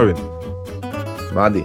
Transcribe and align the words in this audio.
Marvin, 0.00 0.16
Madi. 1.34 1.64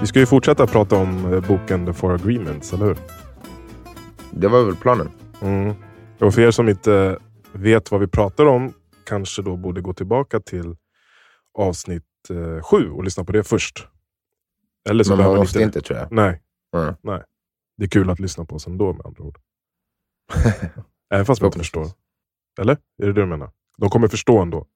vi 0.00 0.06
ska 0.06 0.18
ju 0.18 0.26
fortsätta 0.26 0.66
prata 0.66 0.96
om 0.96 1.32
eh, 1.32 1.48
boken 1.48 1.86
The 1.86 1.92
Four 1.92 2.14
Agreements, 2.14 2.72
eller 2.72 2.86
hur? 2.86 2.96
Det 4.30 4.48
var 4.48 4.64
väl 4.64 4.76
planen? 4.76 5.10
Mm. 5.42 5.74
Och 6.20 6.34
för 6.34 6.42
er 6.42 6.50
som 6.50 6.68
inte 6.68 7.18
vet 7.52 7.90
vad 7.90 8.00
vi 8.00 8.06
pratar 8.06 8.46
om 8.46 8.72
kanske 9.06 9.42
då 9.42 9.56
borde 9.56 9.80
gå 9.80 9.92
tillbaka 9.92 10.40
till 10.40 10.76
avsnitt 11.58 12.04
eh, 12.30 12.62
sju 12.62 12.90
och 12.90 13.04
lyssna 13.04 13.24
på 13.24 13.32
det 13.32 13.44
först. 13.44 13.88
Eller 14.88 15.04
så 15.04 15.16
Men 15.16 15.26
man 15.26 15.36
måste 15.36 15.62
inte 15.62 15.80
tror 15.80 15.98
jag. 15.98 16.12
Nej, 16.12 16.42
Mm. 16.76 16.94
nej. 17.02 17.22
Det 17.76 17.84
är 17.84 17.88
kul 17.88 18.10
att 18.10 18.20
lyssna 18.20 18.44
på 18.44 18.54
oss 18.54 18.66
ändå 18.66 18.92
med 18.92 19.06
andra 19.06 19.24
ord. 19.24 19.38
Även 21.14 21.26
fast 21.26 21.42
man 21.42 21.48
inte 21.48 21.58
förstår. 21.58 21.86
Eller? 22.60 22.72
Är 22.72 23.06
det 23.06 23.12
det 23.12 23.20
du 23.20 23.26
menar? 23.26 23.50
De 23.78 23.90
kommer 23.90 24.08
förstå 24.08 24.38
ändå. 24.38 24.66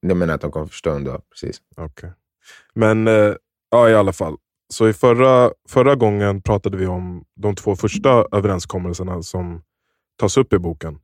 Jag 0.00 0.16
menar 0.16 0.34
att 0.34 0.40
de 0.40 0.50
kommer 0.50 0.66
förstå 0.66 0.90
ändå. 0.90 1.20
Precis. 1.30 1.60
Okej. 1.76 2.12
Men 2.74 3.08
eh, 3.08 3.34
ja, 3.70 3.88
i 3.90 3.94
alla 3.94 4.12
fall. 4.12 4.36
Så 4.74 4.88
i 4.88 4.92
förra, 4.92 5.50
förra 5.68 5.94
gången 5.94 6.42
pratade 6.42 6.76
vi 6.76 6.86
om 6.86 7.24
de 7.36 7.54
två 7.54 7.76
första 7.76 8.26
överenskommelserna 8.32 9.22
som 9.22 9.62
tas 10.20 10.36
upp 10.36 10.52
i 10.52 10.58
boken. 10.58 10.98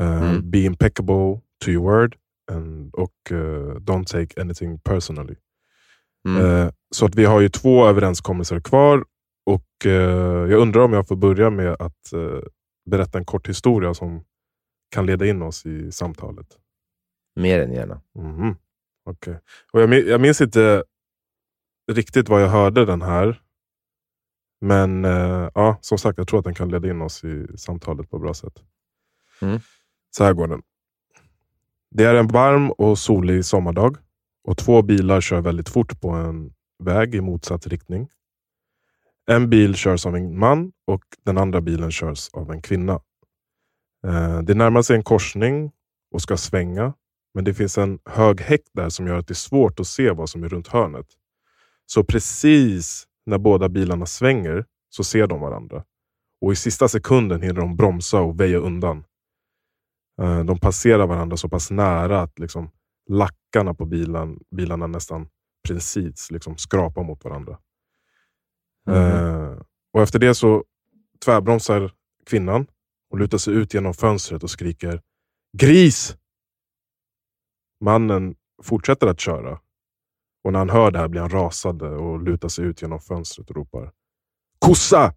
Eh, 0.00 0.22
Mm. 0.22 0.50
Be 0.50 0.58
impeccable 0.58 1.40
to 1.64 1.70
your 1.70 1.82
word 1.90 2.16
and, 2.52 2.94
och 2.94 3.14
eh, 3.30 3.74
Don't 3.76 4.04
take 4.04 4.40
anything 4.40 4.78
personally. 4.78 5.34
Mm. 6.28 6.46
Eh, 6.46 6.70
så 6.94 7.06
att 7.06 7.14
vi 7.14 7.24
har 7.24 7.40
ju 7.40 7.48
två 7.48 7.86
överenskommelser 7.86 8.60
kvar 8.60 9.04
och 9.46 9.66
jag 9.84 10.52
undrar 10.52 10.80
om 10.82 10.92
jag 10.92 11.08
får 11.08 11.16
börja 11.16 11.50
med 11.50 11.76
att 11.78 12.12
berätta 12.90 13.18
en 13.18 13.24
kort 13.24 13.48
historia 13.48 13.94
som 13.94 14.24
kan 14.94 15.06
leda 15.06 15.26
in 15.26 15.42
oss 15.42 15.66
i 15.66 15.92
samtalet. 15.92 16.46
Mer 17.36 17.60
än 17.60 17.72
gärna. 17.72 18.00
Mhm. 18.14 18.56
Okej. 19.04 19.40
Och 19.72 19.80
jag, 19.80 19.94
jag 19.94 20.20
minns 20.20 20.40
inte 20.40 20.84
riktigt 21.92 22.28
vad 22.28 22.42
jag 22.42 22.48
hörde 22.48 22.84
den 22.84 23.02
här. 23.02 23.40
Men 24.60 25.04
eh, 25.04 25.50
ja, 25.54 25.78
som 25.80 25.98
sagt, 25.98 26.18
jag 26.18 26.28
tror 26.28 26.38
att 26.38 26.44
den 26.44 26.54
kan 26.54 26.68
leda 26.68 26.90
in 26.90 27.00
oss 27.02 27.24
i 27.24 27.46
samtalet 27.58 28.10
på 28.10 28.16
ett 28.16 28.22
bra 28.22 28.34
sätt. 28.34 28.62
Mm. 29.42 29.60
Så 30.10 30.24
här 30.24 30.32
går 30.32 30.46
den. 30.48 30.62
Det 31.90 32.04
är 32.04 32.14
en 32.14 32.28
varm 32.28 32.70
och 32.70 32.98
solig 32.98 33.44
sommardag 33.44 33.96
och 34.44 34.58
två 34.58 34.82
bilar 34.82 35.20
kör 35.20 35.40
väldigt 35.40 35.68
fort 35.68 36.00
på 36.00 36.10
en 36.10 36.54
väg 36.78 37.14
i 37.14 37.20
motsatt 37.20 37.66
riktning. 37.66 38.08
En 39.26 39.50
bil 39.50 39.74
körs 39.74 40.06
av 40.06 40.16
en 40.16 40.38
man 40.38 40.72
och 40.86 41.04
den 41.24 41.38
andra 41.38 41.60
bilen 41.60 41.90
körs 41.90 42.28
av 42.32 42.50
en 42.50 42.62
kvinna. 42.62 43.00
Eh, 44.06 44.38
Det 44.42 44.54
närmar 44.54 44.82
sig 44.82 44.96
en 44.96 45.02
korsning 45.04 45.72
och 46.12 46.22
ska 46.22 46.36
svänga 46.36 46.92
men 47.34 47.44
det 47.44 47.54
finns 47.54 47.78
en 47.78 47.98
hög 48.04 48.40
häck 48.40 48.62
där 48.72 48.88
som 48.88 49.06
gör 49.06 49.18
att 49.18 49.26
det 49.26 49.32
är 49.32 49.34
svårt 49.34 49.80
att 49.80 49.86
se 49.86 50.10
vad 50.10 50.28
som 50.28 50.44
är 50.44 50.48
runt 50.48 50.68
hörnet. 50.68 51.06
Så 51.86 52.04
precis 52.04 53.06
när 53.26 53.38
båda 53.38 53.68
bilarna 53.68 54.06
svänger 54.06 54.64
så 54.88 55.04
ser 55.04 55.26
de 55.26 55.40
varandra. 55.40 55.84
Och 56.40 56.52
i 56.52 56.56
sista 56.56 56.88
sekunden 56.88 57.42
hinner 57.42 57.60
de 57.60 57.76
bromsa 57.76 58.20
och 58.20 58.40
väja 58.40 58.58
undan. 58.58 59.04
Eh, 60.22 60.44
De 60.44 60.58
passerar 60.58 61.06
varandra 61.06 61.36
så 61.36 61.48
pass 61.48 61.70
nära 61.70 62.22
att 62.22 62.38
liksom 62.38 62.70
lackarna 63.08 63.74
på 63.74 63.84
bilen, 63.86 64.38
bilarna 64.56 64.86
nästan 64.86 65.28
precis 65.68 66.30
liksom 66.30 66.56
skrapar 66.56 67.02
mot 67.04 67.24
varandra. 67.24 67.58
Eh, 68.88 69.62
och 69.92 70.02
Efter 70.02 70.18
det 70.18 70.34
så 70.34 70.64
tvärbromsar 71.24 71.92
kvinnan 72.26 72.66
och 73.10 73.18
lutar 73.18 73.38
sig 73.38 73.54
ut 73.54 73.74
genom 73.74 73.94
fönstret 73.94 74.42
och 74.42 74.50
skriker 74.50 75.00
Gris! 75.58 76.16
Mannen 77.80 78.34
fortsätter 78.62 79.06
att 79.06 79.20
köra. 79.20 79.60
Och 80.44 80.52
när 80.52 80.58
han 80.58 80.70
hör 80.70 80.90
det 80.90 80.98
här 80.98 81.08
blir 81.08 81.20
han 81.20 81.30
rasande 81.30 81.88
och 81.88 82.22
lutar 82.22 82.48
sig 82.48 82.64
ut 82.64 82.82
genom 82.82 83.00
fönstret 83.00 83.50
och 83.50 83.56
ropar 83.56 83.92
Kossa! 84.58 85.14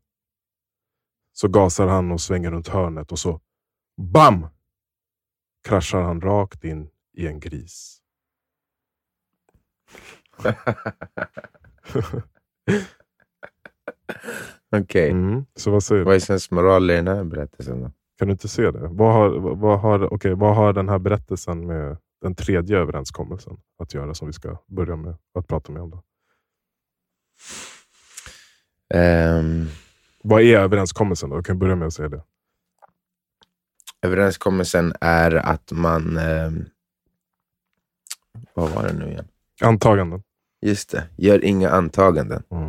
Så 1.33 1.47
gasar 1.47 1.87
han 1.87 2.11
och 2.11 2.21
svänger 2.21 2.51
runt 2.51 2.67
hörnet 2.67 3.11
och 3.11 3.19
så 3.19 3.41
BAM! 3.97 4.47
Kraschar 5.67 6.01
han 6.01 6.21
rakt 6.21 6.63
in 6.63 6.89
i 7.13 7.27
en 7.27 7.39
gris. 7.39 8.01
Okej. 14.75 15.09
Mm. 15.11 15.45
Så 15.55 15.71
vad 15.71 15.83
säger 15.83 15.99
du? 15.99 16.05
Vad 16.05 16.15
är 16.15 16.19
sensmoral 16.19 16.91
i 16.91 16.95
den 16.95 17.07
här 17.07 17.23
berättelsen 17.23 17.81
då? 17.81 17.91
Kan 18.17 18.27
du 18.27 18.31
inte 18.31 18.47
se 18.47 18.71
det? 18.71 18.87
Vad 18.87 19.13
har, 19.13 19.55
vad, 19.55 19.79
har, 19.79 20.13
okay, 20.13 20.33
vad 20.33 20.55
har 20.55 20.73
den 20.73 20.89
här 20.89 20.99
berättelsen 20.99 21.67
med 21.67 21.97
den 22.23 22.35
tredje 22.35 22.77
överenskommelsen 22.77 23.57
att 23.77 23.93
göra 23.93 24.13
som 24.13 24.27
vi 24.27 24.33
ska 24.33 24.57
börja 24.67 24.95
med 24.95 25.15
att 25.33 25.47
prata 25.47 25.71
med 25.71 25.81
om? 25.81 25.89
Då? 25.89 26.03
Ehm, 28.93 29.67
Vad 30.23 30.41
är 30.41 30.59
överenskommelsen? 30.59 31.29
Då? 31.29 31.35
Jag 31.35 31.45
kan 31.45 31.59
börja 31.59 31.75
med 31.75 31.87
att 31.87 31.93
säga 31.93 32.09
det. 32.09 32.23
överenskommelsen 34.01 34.93
är 35.01 35.31
att 35.35 35.71
man... 35.71 36.17
ehm, 36.17 36.65
vad 38.53 38.69
var 38.71 38.83
det 38.87 38.93
nu 38.93 39.09
igen? 39.11 39.27
Antaganden. 39.61 40.23
Just 40.61 40.89
det, 40.91 41.09
gör 41.17 41.43
inga 41.43 41.69
antaganden. 41.69 42.43
Mm. 42.49 42.63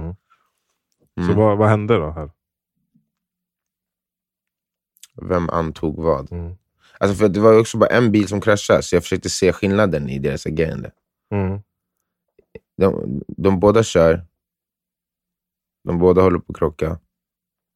Mm. 1.16 1.28
Så 1.28 1.34
vad, 1.34 1.58
vad 1.58 1.68
hände 1.68 1.96
då 1.96 2.10
här? 2.10 2.30
Vem 5.22 5.50
antog 5.50 5.96
vad? 6.02 6.32
Mm. 6.32 6.56
Alltså 6.98 7.16
för 7.16 7.28
det 7.28 7.40
var 7.40 7.60
också 7.60 7.78
bara 7.78 7.90
en 7.90 8.12
bil 8.12 8.28
som 8.28 8.40
kraschade, 8.40 8.82
så 8.82 8.96
jag 8.96 9.02
försökte 9.02 9.30
se 9.30 9.52
skillnaden 9.52 10.08
i 10.08 10.18
deras 10.18 10.46
agerande. 10.46 10.90
Mm. 11.34 11.60
De, 12.76 13.20
de 13.28 13.60
båda 13.60 13.82
kör. 13.82 14.26
De 15.84 15.98
båda 15.98 16.22
håller 16.22 16.38
på 16.38 16.52
att 16.52 16.58
krocka. 16.58 16.98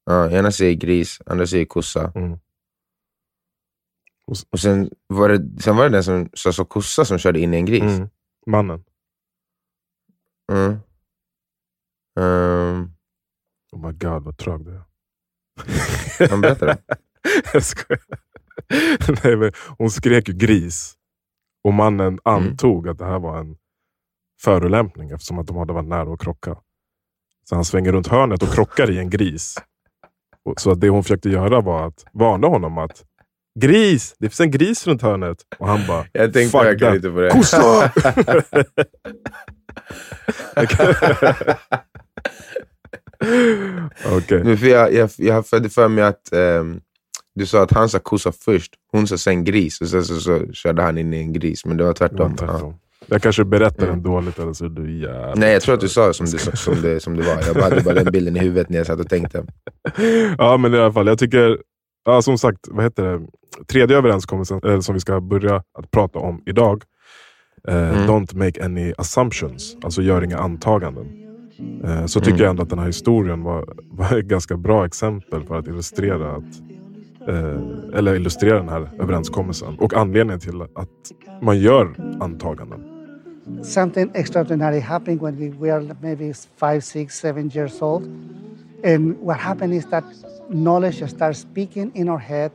Ja, 0.05 0.31
ena 0.31 0.53
säger 0.53 0.75
gris, 0.75 1.19
andra 1.27 1.47
säger 1.47 1.65
kossa. 1.65 2.12
Mm. 2.15 2.39
Och 4.51 4.61
sen 4.61 4.91
var 5.06 5.29
det, 5.29 5.62
sen 5.62 5.77
var 5.77 5.85
det 5.85 5.91
den 5.91 6.05
som 6.05 6.31
sa 6.35 6.53
så 6.53 6.65
kossa 6.65 7.05
som 7.05 7.19
körde 7.19 7.41
in 7.41 7.55
i 7.55 7.56
en 7.56 7.67
gris. 7.67 7.83
Mm. 7.83 8.09
Mannen. 8.47 8.85
Mm. 10.53 10.79
Ehm, 12.21 12.93
Oh 13.73 13.87
my 13.87 13.93
god 13.93 14.23
vad 14.25 14.39
trög 14.39 14.65
du 14.65 14.75
är. 14.75 14.83
Han 16.31 16.41
berättade. 16.41 16.79
jag 17.53 17.65
skojar. 17.65 18.21
Nej, 19.25 19.37
men 19.37 19.53
hon 19.79 19.91
skrek 19.91 20.29
ju 20.29 20.35
gris. 20.35 20.95
Och 21.65 21.75
mannen 21.75 22.07
Mm. 22.07 22.21
antog 22.25 22.89
att 22.89 22.99
det 22.99 23.05
här 23.05 23.19
var 23.19 23.39
en 23.39 23.57
förolämpning 24.43 25.11
eftersom 25.11 25.39
att 25.39 25.47
de 25.47 25.57
hade 25.57 25.73
varit 25.73 25.89
nära 25.89 26.13
att 26.13 26.21
krocka. 26.21 26.57
Så 27.49 27.55
han 27.55 27.65
svänger 27.65 27.93
runt 27.93 28.07
hörnet 28.07 28.43
och 28.43 28.53
krockar 28.53 28.91
i 28.91 28.99
en 28.99 29.11
gris. 29.11 29.59
Så 30.57 30.71
att 30.71 30.81
det 30.81 30.89
hon 30.89 31.03
försökte 31.03 31.31
göra 31.31 31.61
var 31.61 31.87
att 31.87 32.05
varna 32.13 32.47
honom 32.47 32.79
att 32.79 33.05
Gris! 33.61 34.15
Det 34.19 34.29
finns 34.29 34.41
en 34.41 34.51
gris 34.51 34.87
runt 34.87 35.03
hörnet. 35.03 35.39
Och 35.59 35.69
han 35.69 35.87
bara 35.87 36.05
jag 36.13 36.33
tänkte 36.33 36.59
verkligen 36.59 36.95
lite 36.95 37.11
på 37.11 37.21
det. 37.21 37.31
Kossa! 37.31 37.93
För 44.59 44.67
jag, 44.67 44.93
jag, 44.93 45.11
jag 45.17 45.45
hade 45.53 45.71
för 45.71 45.89
mig 45.89 46.05
att 46.05 46.33
ehm, 46.33 46.81
du 47.38 47.47
sa 47.47 47.62
att 47.62 47.71
han 47.72 47.88
sa 47.88 47.99
kossa 47.99 48.32
först, 48.32 48.72
hon 48.93 49.06
sa 49.06 49.19
sen 49.19 49.44
gris 49.44 49.81
och 49.81 49.88
sen 49.88 50.04
så, 50.04 50.21
så 50.21 50.53
körde 50.53 50.82
han 50.82 50.99
in 50.99 51.15
i 51.15 51.16
en 51.19 51.32
gris. 51.32 51.65
Men 51.65 51.76
det 51.76 51.84
var 51.84 51.93
tvärtom. 51.93 52.34
Ja. 52.41 52.47
tvärtom. 52.47 52.75
Jag 53.06 53.23
kanske 53.23 53.44
berättar 53.44 53.82
Mm. 53.87 53.94
den 53.94 54.02
dåligt 54.12 54.38
eller 54.38 54.52
så 54.52 54.64
är 54.64 54.69
du 54.69 54.99
jävligt 55.00 55.38
Nej, 55.38 55.52
jag 55.52 55.62
tror 55.62 55.75
att 55.75 55.81
du 55.81 55.88
sa 55.88 56.06
det 56.06 56.14
som 56.14 56.26
det, 56.26 56.56
som 56.56 56.82
det, 56.82 57.00
som 57.00 57.17
det 57.17 57.23
var. 57.23 57.43
Jag 57.46 57.62
hade 57.62 57.81
bara 57.82 57.94
den 57.94 58.12
bilden 58.12 58.37
i 58.37 58.40
huvudet 58.40 58.69
när 58.69 58.76
jag 58.79 58.87
satt 58.87 59.00
och 59.00 59.08
tänkte. 59.08 59.44
Ja, 60.38 60.56
men 60.56 60.75
i 60.75 60.79
alla 60.79 60.93
fall. 60.93 61.06
Jag 61.06 61.19
tycker, 61.19 61.58
ja, 62.05 62.23
som 62.23 62.38
sagt, 62.38 62.58
vad 62.69 62.85
heter 62.85 63.02
det? 63.05 63.26
Tredje 63.67 63.96
överenskommelsen 63.96 64.61
eh, 64.64 64.81
som 64.81 64.94
vi 64.94 65.00
ska 65.00 65.20
börja 65.20 65.56
att 65.79 65.91
prata 65.91 66.19
om 66.19 66.43
idag. 66.46 66.82
Eh, 67.69 67.88
Mm. 67.99 68.06
Don't 68.11 68.37
make 68.37 68.64
any 68.64 68.93
assumptions. 68.99 69.76
Alltså 69.82 70.02
gör 70.02 70.25
inga 70.25 70.38
antaganden. 70.38 71.06
Eh, 71.84 72.06
så 72.06 72.20
tycker 72.20 72.31
Mm. 72.32 72.43
jag 72.43 72.50
ändå 72.50 72.62
att 72.62 72.70
den 72.70 72.79
här 72.79 72.87
historien 72.87 73.43
var, 73.43 73.69
var 73.91 74.19
ett 74.19 74.25
ganska 74.25 74.56
bra 74.56 74.87
exempel 74.87 75.44
för 75.44 75.58
att 75.58 75.67
illustrera 75.67 76.32
att 76.32 76.44
eh, 77.29 77.99
eller 77.99 78.15
illustrerar 78.15 78.56
den 78.56 78.69
här 78.69 78.88
överenskommelsen 78.99 79.79
och 79.79 79.94
anledningen 79.94 80.41
till 80.41 80.62
att 80.62 81.12
man 81.41 81.59
gör 81.59 81.94
antaganden. 82.20 82.99
something 83.62 84.11
extraordinary 84.15 84.81
happened 84.81 85.20
when 85.20 85.37
we 85.37 85.49
were 85.50 85.81
maybe 86.03 86.32
five, 86.32 86.85
six, 86.85 87.19
seven 87.19 87.50
years 87.50 87.81
old. 87.82 88.05
And 88.85 89.19
what 89.20 89.38
happened 89.38 89.75
is 89.75 89.87
that 89.87 90.05
knowledge 90.49 91.03
starts 91.09 91.41
speaking 91.41 91.93
in 91.94 92.09
our 92.09 92.19
head 92.19 92.53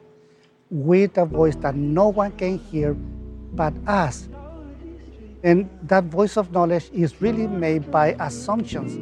with 0.70 1.18
a 1.18 1.26
voice 1.26 1.56
that 1.58 1.76
no 1.76 2.08
one 2.10 2.32
can 2.32 2.58
hear 2.58 2.94
but 3.54 3.74
us. 3.88 4.30
And 5.44 5.70
that 5.84 6.06
voice 6.06 6.38
of 6.38 6.52
knowledge 6.52 6.90
is 6.94 7.22
really 7.22 7.48
made 7.48 7.92
by 7.92 8.16
assumptions. 8.20 8.98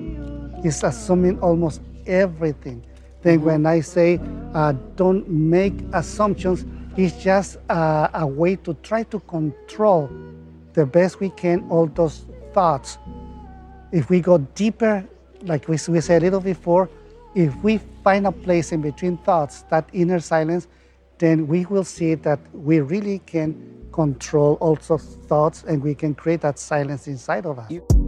It's 0.66 0.84
assuming 0.84 1.40
almost 1.40 1.82
everything. 2.08 2.84
Then 3.22 3.42
when 3.42 3.66
I 3.66 3.82
say 3.82 4.20
uh, 4.54 4.74
don't 4.96 5.30
make 5.30 5.74
assumptions, 5.94 6.66
it's 6.98 7.22
just 7.24 7.58
uh, 7.70 8.10
a 8.14 8.26
way 8.26 8.56
to 8.58 8.74
try 8.84 9.04
to 9.04 9.20
control 9.22 10.10
the 10.74 10.86
best 10.86 11.20
we 11.20 11.30
can 11.30 11.68
all 11.70 11.88
those 11.88 12.26
thoughts, 12.54 12.98
if 13.92 14.10
we 14.10 14.22
go 14.22 14.38
deeper, 14.38 15.06
like 15.44 15.68
we, 15.68 15.78
we 15.88 16.02
said 16.02 16.22
a 16.22 16.26
little 16.26 16.40
before, 16.40 16.90
if 17.36 17.56
we 17.64 17.80
find 18.04 18.28
a 18.28 18.32
place 18.32 18.72
in 18.72 18.82
between 18.82 19.18
thoughts, 19.18 19.64
that 19.70 19.88
inner 19.94 20.20
silence, 20.20 20.68
then 21.18 21.48
we 21.48 21.66
will 21.66 21.84
see 21.84 22.16
that 22.16 22.40
we 22.54 22.80
really 22.80 23.20
can 23.20 23.88
control 23.92 24.56
also 24.56 24.98
thoughts 24.98 25.64
and 25.68 25.82
we 25.84 25.94
can 25.94 26.16
create 26.16 26.42
that 26.42 26.58
silence 26.58 27.08
inside 27.08 27.46
of 27.46 27.60
us. 27.60 28.01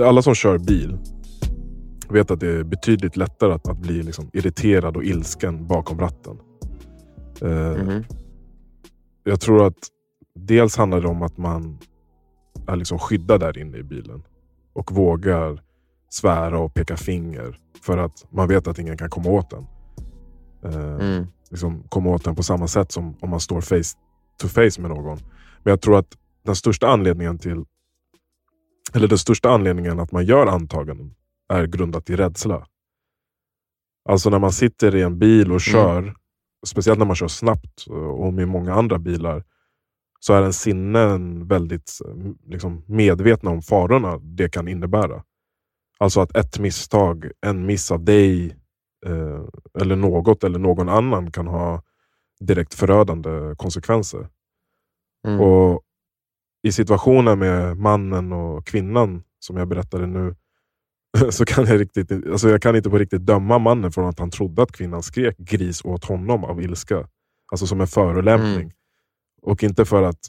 Alla 0.00 0.22
som 0.22 0.34
kör 0.34 0.58
bil 0.58 0.98
vet 2.08 2.30
att 2.30 2.40
det 2.40 2.48
är 2.48 2.64
betydligt 2.64 3.16
lättare 3.16 3.52
att, 3.52 3.68
att 3.68 3.78
bli 3.78 4.02
liksom 4.02 4.30
irriterad 4.32 4.96
och 4.96 5.04
ilsken 5.04 5.66
bakom 5.66 5.98
ratten. 6.00 6.38
Eh, 7.42 7.82
Mhm. 7.84 8.04
Jag 9.24 9.40
tror 9.40 9.66
att 9.66 9.78
dels 10.38 10.76
handlar 10.76 11.00
det 11.00 11.08
om 11.08 11.22
att 11.22 11.38
man 11.38 11.78
är 12.66 12.76
liksom 12.76 12.98
skyddad 12.98 13.40
där 13.40 13.58
inne 13.58 13.76
i 13.78 13.82
bilen 13.82 14.22
och 14.72 14.92
vågar 14.92 15.62
svära 16.08 16.58
och 16.58 16.74
peka 16.74 16.96
finger 16.96 17.58
för 17.82 17.98
att 17.98 18.26
man 18.30 18.48
vet 18.48 18.66
att 18.68 18.78
ingen 18.78 18.96
kan 18.96 19.10
komma 19.10 19.30
åt 19.30 19.50
den. 19.50 19.66
Eh, 20.64 20.94
Mm. 21.06 21.26
liksom 21.50 21.82
komma 21.88 22.10
åt 22.10 22.24
den 22.24 22.34
på 22.36 22.42
samma 22.42 22.66
sätt 22.68 22.92
som 22.92 23.14
om 23.20 23.30
man 23.30 23.40
står 23.40 23.60
face 23.60 23.98
to 24.40 24.48
face 24.48 24.80
med 24.80 24.90
någon. 24.90 25.18
Men 25.62 25.70
jag 25.70 25.80
tror 25.80 25.98
att 25.98 26.16
den 26.44 26.56
största 26.56 26.86
anledningen 26.88 27.38
till 27.38 27.64
eller 28.94 29.08
den 29.08 29.18
största 29.18 29.50
anledningen 29.50 30.00
att 30.00 30.12
man 30.12 30.24
gör 30.24 30.46
antaganden 30.46 31.14
är 31.48 31.66
grundat 31.66 32.10
i 32.10 32.16
rädsla. 32.16 32.66
Alltså 34.08 34.30
när 34.30 34.38
man 34.38 34.52
sitter 34.52 34.94
i 34.94 35.02
en 35.02 35.18
bil 35.18 35.52
och 35.52 35.60
kör, 35.60 36.14
speciellt 36.66 36.98
när 36.98 37.06
man 37.06 37.16
kör 37.16 37.28
snabbt 37.28 37.86
och 38.18 38.32
med 38.32 38.48
många 38.48 38.74
andra 38.74 38.98
bilar, 38.98 39.44
så 40.20 40.34
är 40.34 40.42
en 40.42 40.52
sinnen 40.52 41.48
väldigt 41.48 41.90
eh, 42.04 42.32
liksom, 42.46 42.84
medvetna 42.86 43.50
om 43.50 43.62
farorna 43.62 44.18
det 44.18 44.48
kan 44.48 44.68
innebära. 44.68 45.24
Alltså 45.98 46.20
att 46.20 46.36
ett 46.36 46.58
misstag, 46.58 47.30
en 47.40 47.66
miss 47.66 47.90
av 47.90 48.04
dig 48.04 48.46
eh, 49.06 49.44
eller 49.80 49.96
något 49.96 50.44
eller 50.44 50.58
någon 50.58 50.88
annan 50.88 51.30
kan 51.30 51.46
ha 51.46 51.82
direkt 52.40 52.74
förödande 52.74 53.54
konsekvenser. 53.56 54.28
Mm. 55.26 55.40
Och 55.40 55.82
I 56.66 56.72
situationen 56.72 57.38
med 57.38 57.76
mannen 57.76 58.32
och 58.32 58.66
kvinnan 58.66 59.22
som 59.38 59.56
jag 59.56 59.68
berättade 59.68 60.06
nu, 60.06 60.34
så 61.30 61.44
kan 61.44 61.64
jag, 61.66 61.80
riktigt, 61.80 62.12
alltså 62.12 62.48
jag 62.48 62.62
kan 62.62 62.76
inte 62.76 62.90
på 62.90 62.98
riktigt 62.98 63.26
döma 63.26 63.58
mannen 63.58 63.92
från 63.92 64.08
att 64.08 64.18
han 64.18 64.30
trodde 64.30 64.62
att 64.62 64.72
kvinnan 64.72 65.02
skrek 65.02 65.38
gris 65.38 65.84
åt 65.84 66.04
honom 66.04 66.44
av 66.44 66.62
ilska. 66.62 67.08
Alltså 67.50 67.66
som 67.66 67.80
en 67.80 67.86
förolämpning. 67.86 68.54
Mm. 68.54 68.72
Och 69.42 69.62
inte 69.62 69.84
för 69.84 70.02
att, 70.02 70.28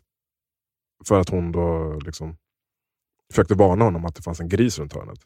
för 1.07 1.19
att 1.19 1.30
hon 1.30 1.51
då 1.51 2.00
liksom 2.06 2.38
försökte 3.31 3.56
varna 3.56 3.86
honom 3.86 4.06
att 4.06 4.16
det 4.16 4.24
fanns 4.24 4.39
en 4.39 4.50
gris 4.50 4.80
runt 4.80 4.94
hörnet. 4.94 5.19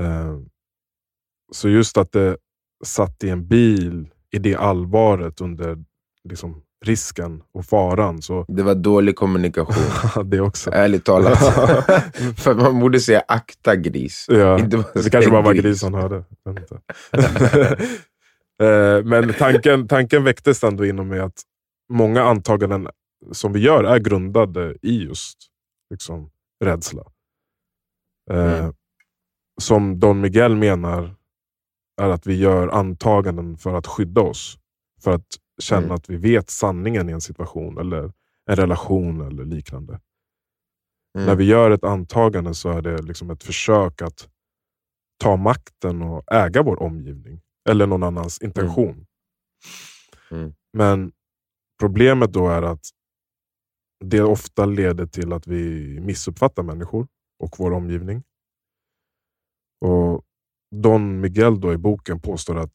Eh, 0.00 0.38
så 1.52 1.68
just 1.68 1.98
att 1.98 2.12
det 2.12 2.36
satt 2.84 3.24
i 3.24 3.28
en 3.28 3.48
bil 3.48 4.10
i 4.30 4.38
det 4.38 4.56
allvaret 4.56 5.40
under 5.40 5.84
liksom, 6.24 6.62
risken 6.86 7.42
och 7.52 7.64
faran. 7.66 8.22
Så 8.22 8.44
Det 8.48 8.62
var 8.62 8.74
dålig 8.74 9.16
kommunikation, 9.16 10.24
det 10.30 10.40
också. 10.40 10.70
ärligt 10.72 11.04
talat. 11.04 11.38
För 12.38 12.54
man 12.54 12.80
borde 12.80 13.00
säga 13.00 13.22
akta 13.28 13.76
gris. 13.76 14.26
Ja, 14.28 14.58
Inte 14.58 14.76
bara 14.76 14.86
det 15.02 15.10
kanske 15.10 15.30
bara 15.30 15.42
var 15.42 15.54
gris. 15.54 15.82
han 15.82 15.94
hörde. 15.94 16.24
Eh, 18.62 19.04
Men 19.04 19.34
tanken, 19.34 19.88
tanken 19.88 20.24
väcktes 20.24 20.64
ändå 20.64 20.86
inom 20.86 21.08
mig 21.08 21.20
att 21.20 21.42
många 21.92 22.22
antaganden 22.22 22.88
som 23.32 23.52
vi 23.52 23.60
gör 23.60 23.84
är 23.84 23.98
grundade 23.98 24.76
i 24.82 25.02
just 25.04 25.38
liksom, 25.90 26.30
rädsla. 26.64 27.02
Eh, 28.30 28.58
Mm. 28.60 28.72
Som 29.60 30.00
Don 30.00 30.20
Miguel 30.20 30.56
menar 30.56 31.14
är 32.00 32.08
att 32.08 32.26
vi 32.26 32.34
gör 32.38 32.68
antaganden 32.68 33.56
för 33.58 33.74
att 33.74 33.86
skydda 33.86 34.20
oss. 34.20 34.58
För 35.04 35.14
att 35.14 35.26
känna 35.58 35.82
Mm. 35.82 35.94
att 35.94 36.10
vi 36.10 36.16
vet 36.16 36.50
sanningen 36.50 37.08
i 37.08 37.12
en 37.12 37.20
situation 37.20 37.78
eller 37.78 38.12
en 38.46 38.56
relation 38.56 39.20
eller 39.20 39.44
liknande. 39.44 40.00
Mm. 41.14 41.26
När 41.26 41.36
vi 41.36 41.44
gör 41.44 41.70
ett 41.70 41.84
antagande 41.84 42.54
så 42.54 42.70
är 42.70 42.82
det 42.82 43.02
liksom 43.02 43.30
ett 43.30 43.42
försök 43.42 44.02
att 44.02 44.28
ta 45.18 45.36
makten 45.36 46.02
och 46.02 46.32
äga 46.32 46.62
vår 46.62 46.82
omgivning. 46.82 47.40
Eller 47.68 47.86
någon 47.86 48.02
annans 48.02 48.38
intention. 48.42 49.06
Mm. 50.30 50.54
Men 50.72 51.12
problemet 51.80 52.32
då 52.32 52.48
är 52.48 52.62
att 52.62 52.86
det 54.04 54.22
ofta 54.22 54.66
leder 54.66 55.06
till 55.06 55.32
att 55.32 55.46
vi 55.46 56.00
missuppfattar 56.00 56.62
människor 56.62 57.08
och 57.38 57.54
vår 57.58 57.72
omgivning. 57.72 58.22
Och 59.80 60.24
Don 60.74 61.20
Miguel 61.20 61.60
då 61.60 61.72
i 61.72 61.76
boken 61.78 62.20
påstår 62.20 62.56
att 62.58 62.72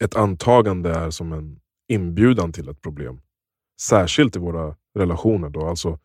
ett 0.00 0.16
antagande 0.16 0.90
är 0.94 1.10
som 1.10 1.32
en 1.32 1.60
inbjudan 1.88 2.52
till 2.52 2.68
ett 2.68 2.80
problem. 2.80 3.20
Särskilt 3.80 4.36
i 4.36 4.38
våra 4.38 4.76
relationer. 4.98 5.48
Då. 5.48 5.66
Alltså, 5.66 5.98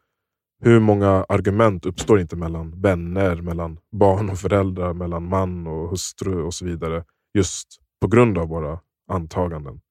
hur 0.61 0.79
många 0.79 1.25
argument 1.29 1.85
uppstår 1.85 2.19
inte 2.19 2.35
mellan 2.35 2.81
vänner, 2.81 3.35
mellan 3.35 3.79
barn 3.91 4.29
och 4.29 4.39
föräldrar, 4.39 4.93
mellan 4.93 5.23
man 5.29 5.67
och 5.67 5.89
hustru 5.89 6.43
och 6.43 6.53
så 6.53 6.65
vidare. 6.65 7.05
Just 7.33 7.67
på 8.01 8.07
grund 8.07 8.37
av 8.37 8.47
våra 8.47 8.79
antaganden. 9.07 9.81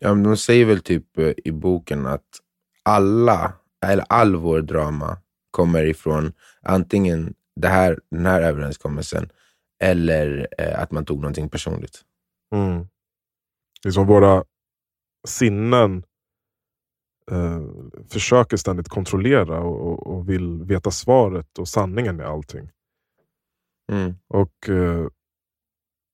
Ja, 0.00 0.14
men 0.14 0.22
de 0.22 0.36
säger 0.36 0.64
väl 0.64 0.80
typ 0.80 1.18
eh, 1.18 1.32
i 1.44 1.52
boken 1.52 2.06
att 2.06 2.26
alla, 2.82 3.52
eller 3.86 4.04
all 4.08 4.36
vår 4.36 4.60
drama 4.60 5.18
kommer 5.50 5.84
ifrån 5.84 6.32
antingen 6.62 7.34
det 7.56 7.68
här, 7.68 7.98
den 8.10 8.26
här 8.26 8.42
överenskommelsen 8.42 9.30
eller 9.80 10.48
eh, 10.58 10.82
att 10.82 10.90
man 10.90 11.04
tog 11.04 11.20
någonting 11.20 11.48
personligt. 11.48 12.04
Mm. 12.54 12.86
Liksom 13.84 14.06
våra 14.06 14.44
sinnen 15.28 16.04
eh, 17.30 17.60
försöker 18.08 18.56
ständigt 18.56 18.88
kontrollera 18.88 19.60
och, 19.60 20.06
och, 20.06 20.28
vill 20.28 20.62
veta 20.62 20.90
svaret 20.90 21.58
och 21.58 21.68
sanningen 21.68 22.20
i 22.20 22.22
allting. 22.22 22.70
Mm. 23.92 24.14
Och, 24.28 24.68
eh, 24.68 25.06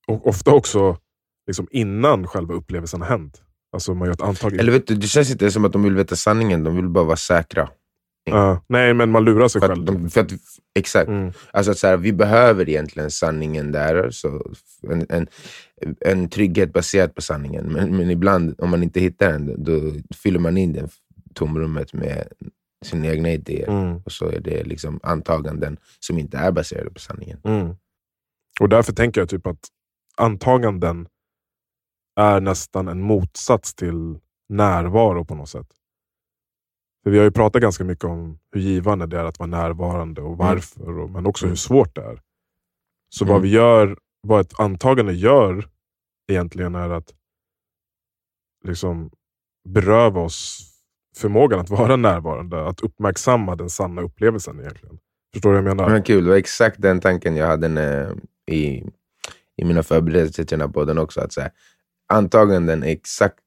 och 0.07 0.27
ofta 0.27 0.53
också 0.53 0.99
liksom 1.47 1.69
innan 1.71 2.27
själva 2.27 2.55
upplevelsen 2.55 3.01
har 3.01 3.09
hänt. 3.09 3.43
Alltså 3.73 3.95
man 3.95 4.07
gör 4.07 4.13
ett 4.13 4.21
antagande. 4.21 4.63
Eller 4.63 4.73
vet 4.73 4.87
du, 4.87 4.95
det 4.95 5.07
känns 5.07 5.31
inte 5.31 5.51
som 5.51 5.65
att 5.65 5.73
de 5.73 5.83
vill 5.83 5.95
veta 5.95 6.17
sanningen, 6.17 6.65
de 6.65 6.77
vill 6.77 6.89
bara 6.89 7.05
vara 7.05 7.17
säkra. 7.17 7.71
Ja, 8.31 8.65
nej, 8.67 8.95
men 8.95 9.11
man 9.11 9.25
lurar 9.25 9.49
sig 9.49 9.61
För 9.61 9.69
själv. 9.69 9.81
att 9.81 9.87
de, 9.87 10.11
för 10.11 10.21
att, 10.21 10.33
exakt. 10.75 11.09
Mm. 11.09 11.33
Alltså 11.51 11.75
så 11.75 11.87
här, 11.87 11.97
vi 11.97 12.13
behöver 12.13 12.69
egentligen 12.69 13.11
sanningen 13.11 13.73
där, 13.73 14.11
så 14.11 14.53
en, 14.83 15.07
en, 15.09 15.27
en 16.01 16.29
trygghet 16.29 16.73
baserad 16.73 17.15
på 17.15 17.23
sanningen. 17.23 17.73
Men, 17.73 17.97
men 17.97 18.11
ibland, 18.11 18.55
om 18.59 18.71
man 18.71 18.83
inte 18.83 19.01
hittar 19.01 19.33
den, 19.33 19.65
då 19.65 19.93
fyller 20.17 20.39
man 20.39 20.57
in 20.57 20.73
det 20.73 20.89
tomrummet 21.35 21.93
med 21.93 22.29
sina 22.85 23.07
egna 23.07 23.31
idéer. 23.31 23.69
Mm. 23.69 23.97
Och 24.05 24.13
så 24.13 24.29
är 24.29 24.41
det 24.41 24.65
liksom 24.65 25.01
antaganden 25.03 25.77
som 26.01 26.19
inte 26.19 26.37
är 26.37 26.53
baserade 26.53 26.91
på 26.91 27.01
sanningen. 27.01 27.41
Mm. 27.45 27.77
Och 28.61 28.69
därför 28.69 28.93
tänker 28.93 29.21
jag 29.21 29.29
typ 29.29 29.47
att 29.47 29.69
antaganden 30.17 31.09
är 32.21 32.41
nästan 32.41 32.89
en 32.89 33.01
motsats 33.01 33.75
till 33.75 34.19
närvaro 34.49 35.25
på 35.25 35.35
något 35.35 35.49
sätt. 35.49 35.67
För 37.07 37.11
Vi 37.11 37.19
har 37.19 37.25
ju 37.25 37.31
pratat 37.31 37.63
ganska 37.63 37.85
mycket 37.85 38.05
om 38.05 38.39
hur 38.53 38.61
givande 38.61 39.07
det 39.07 39.19
är 39.19 39.25
att 39.25 39.39
vara 39.39 39.47
närvarande 39.47 40.21
och 40.21 40.37
varför, 40.37 40.99
och, 40.99 41.11
men 41.11 41.27
också 41.27 41.47
hur 41.47 41.55
svårt 41.55 41.95
det 41.95 42.01
är. 42.01 42.21
Så 43.09 43.25
vad 43.25 43.37
Mm. 43.37 43.43
vi 43.43 43.49
gör, 43.49 43.99
vad 44.21 44.41
ett 44.41 44.61
antagande 44.61 45.13
gör 45.13 45.69
egentligen 46.29 46.75
är 46.75 46.91
att 46.91 47.15
liksom 48.65 49.11
beröva 49.69 50.21
oss 50.21 50.61
förmågan 51.17 51.61
att 51.61 51.71
vara 51.71 51.97
närvarande, 51.97 52.67
att 52.69 52.81
uppmärksamma 52.81 53.57
den 53.57 53.71
sanna 53.71 54.03
upplevelsen 54.03 54.61
egentligen. 54.61 54.99
Förstår 55.33 55.51
du 55.51 55.61
vad 55.61 55.71
jag 55.71 55.77
menar? 55.77 55.91
Men 55.91 56.03
kul, 56.03 56.25
det 56.25 56.31
var 56.31 56.37
exakt 56.37 56.83
den 56.83 57.01
tanken 57.01 57.37
jag 57.37 57.47
hade 57.47 57.69
när, 57.69 58.17
i, 58.51 58.85
i 59.57 59.65
mina 59.65 59.83
förberedelser 59.83 60.45
till 60.45 60.59
den 60.59 60.69
här 60.69 60.75
podden 60.75 60.99
också. 60.99 61.21
Att 61.21 61.33
så 61.33 61.41
här, 61.41 61.51
antaganden 62.13 62.83
är 62.83 62.89
exakt 62.89 63.45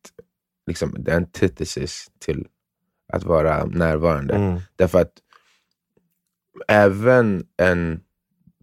liksom, 0.68 1.06
the 1.06 1.12
antithesis 1.12 2.08
till 2.20 2.48
att 3.10 3.24
vara 3.24 3.66
närvarande. 3.66 4.34
Mm. 4.34 4.60
Därför 4.76 5.02
att 5.02 5.14
även 6.68 7.46
en 7.58 8.02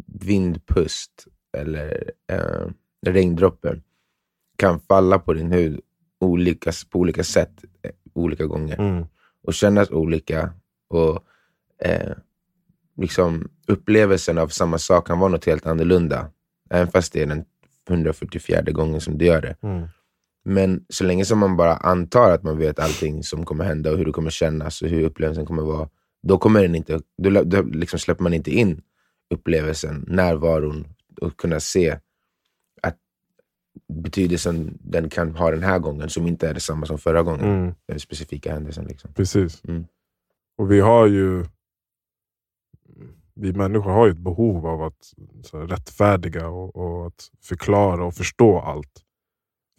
vindpust 0.06 1.26
eller 1.56 2.10
eh, 2.32 2.68
regndroppe 3.06 3.80
kan 4.56 4.80
falla 4.80 5.18
på 5.18 5.32
din 5.32 5.52
hud 5.52 5.80
olika, 6.20 6.72
på 6.90 6.98
olika 6.98 7.24
sätt 7.24 7.64
eh, 7.82 7.90
olika 8.12 8.46
gånger. 8.46 8.80
Mm. 8.80 9.06
Och 9.42 9.54
kännas 9.54 9.90
olika. 9.90 10.52
Och 10.88 11.24
eh, 11.82 12.12
liksom 12.96 13.50
Upplevelsen 13.66 14.38
av 14.38 14.48
samma 14.48 14.78
sak 14.78 15.06
kan 15.06 15.18
vara 15.18 15.30
något 15.30 15.44
helt 15.44 15.66
annorlunda. 15.66 16.30
Även 16.70 16.88
fast 16.88 17.12
det 17.12 17.22
är 17.22 17.26
den 17.26 17.44
144 17.88 18.62
gången 18.62 19.00
som 19.00 19.18
du 19.18 19.24
gör 19.24 19.42
det. 19.42 19.56
Mm. 19.60 19.88
Men 20.48 20.84
så 20.88 21.04
länge 21.04 21.24
som 21.24 21.38
man 21.38 21.56
bara 21.56 21.76
antar 21.76 22.30
att 22.30 22.42
man 22.42 22.58
vet 22.58 22.78
allting 22.78 23.22
som 23.22 23.44
kommer 23.44 23.64
hända 23.64 23.90
och 23.90 23.98
hur 23.98 24.04
det 24.04 24.12
kommer 24.12 24.30
kännas 24.30 24.82
och 24.82 24.88
hur 24.88 25.02
upplevelsen 25.02 25.46
kommer 25.46 25.62
vara, 25.62 25.88
då, 26.22 26.38
kommer 26.38 26.62
den 26.62 26.74
inte, 26.74 27.00
då, 27.22 27.42
då 27.42 27.62
liksom 27.62 27.98
släpper 27.98 28.22
man 28.22 28.34
inte 28.34 28.50
in 28.50 28.82
upplevelsen, 29.34 30.04
närvaron 30.08 30.86
och 31.20 31.36
kunna 31.36 31.60
se 31.60 31.98
att 32.82 32.96
betydelsen 33.88 34.78
den 34.80 35.10
kan 35.10 35.36
ha 35.36 35.50
den 35.50 35.62
här 35.62 35.78
gången 35.78 36.08
som 36.08 36.26
inte 36.26 36.48
är 36.48 36.54
detsamma 36.54 36.86
som 36.86 36.98
förra 36.98 37.22
gången. 37.22 37.44
Mm. 37.44 37.74
Den 37.88 38.00
specifika 38.00 38.52
händelsen. 38.52 38.84
Liksom. 38.84 39.12
Precis. 39.14 39.64
Mm. 39.64 39.86
Och 40.58 40.72
vi 40.72 40.80
har 40.80 41.06
ju 41.06 41.44
vi 43.34 43.52
människor 43.52 43.90
har 43.90 44.06
ju 44.06 44.12
ett 44.12 44.18
behov 44.18 44.66
av 44.66 44.82
att 44.82 45.12
så 45.42 45.58
här, 45.58 45.66
rättfärdiga 45.66 46.48
och, 46.48 46.76
och 46.76 47.06
att 47.06 47.30
förklara 47.42 48.04
och 48.04 48.14
förstå 48.14 48.58
allt. 48.58 49.02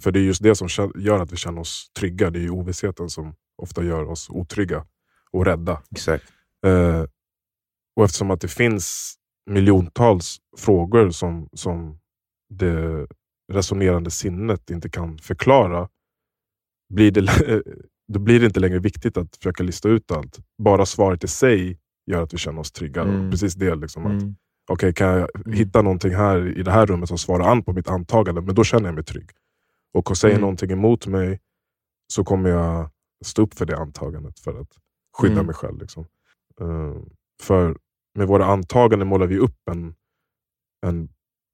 För 0.03 0.11
det 0.11 0.19
är 0.19 0.23
just 0.23 0.43
det 0.43 0.55
som 0.55 0.91
gör 0.95 1.19
att 1.19 1.31
vi 1.31 1.37
känner 1.37 1.61
oss 1.61 1.91
trygga. 1.99 2.29
Det 2.29 2.39
är 2.39 2.43
ju 2.43 2.49
ovissheten 2.49 3.09
som 3.09 3.35
ofta 3.61 3.83
gör 3.83 4.05
oss 4.09 4.29
otrygga 4.29 4.85
och 5.31 5.45
rädda. 5.45 5.81
Exakt. 5.91 6.23
Eh, 6.65 7.03
och 7.95 8.03
eftersom 8.05 8.31
att 8.31 8.41
det 8.41 8.47
finns 8.47 9.15
miljontals 9.49 10.37
frågor 10.57 11.09
som, 11.09 11.49
som 11.53 11.99
det 12.49 13.07
resonerande 13.53 14.11
sinnet 14.11 14.69
inte 14.69 14.89
kan 14.89 15.17
förklara, 15.17 15.89
blir 16.93 17.11
det, 17.11 17.21
då 18.13 18.19
blir 18.19 18.39
det 18.39 18.45
inte 18.45 18.59
längre 18.59 18.79
viktigt 18.79 19.17
att 19.17 19.37
försöka 19.37 19.63
lista 19.63 19.89
ut 19.89 20.11
allt. 20.11 20.39
Bara 20.63 20.85
svaret 20.85 21.23
i 21.23 21.27
sig 21.27 21.79
gör 22.11 22.23
att 22.23 22.33
vi 22.33 22.37
känner 22.37 22.59
oss 22.59 22.71
trygga. 22.71 23.01
Mm. 23.01 23.31
Precis 23.31 23.53
det, 23.55 23.75
liksom, 23.75 24.05
att 24.05 24.21
Mm. 24.21 24.35
okej, 24.69 24.93
kan 24.93 25.07
jag 25.07 25.29
hitta 25.53 25.81
någonting 25.81 26.15
här 26.15 26.57
i 26.57 26.63
det 26.63 26.71
här 26.71 26.85
rummet 26.85 27.09
som 27.09 27.17
svarar 27.17 27.51
an 27.51 27.63
på 27.63 27.73
mitt 27.73 27.87
antagande, 27.87 28.41
men 28.41 28.55
då 28.55 28.63
känner 28.63 28.85
jag 28.85 28.95
mig 28.95 29.03
trygg. 29.03 29.29
Och 29.93 30.17
säger 30.17 30.35
Mm. 30.35 30.41
någonting 30.41 30.71
emot 30.71 31.07
mig 31.07 31.39
så 32.13 32.23
kommer 32.23 32.49
jag 32.49 32.89
stå 33.25 33.41
upp 33.41 33.53
för 33.53 33.65
det 33.65 33.77
antagandet 33.77 34.39
för 34.39 34.59
att 34.61 34.67
skydda 35.17 35.33
Mm. 35.33 35.45
mig 35.45 35.55
själv. 35.55 35.77
Liksom. 35.79 36.05
Eh, 36.61 36.95
för 37.41 37.77
med 38.17 38.27
våra 38.27 38.45
antaganden 38.45 39.07
målar 39.07 39.27
vi 39.27 39.37
upp 39.37 39.69
en, 39.71 39.95
en 40.85 41.09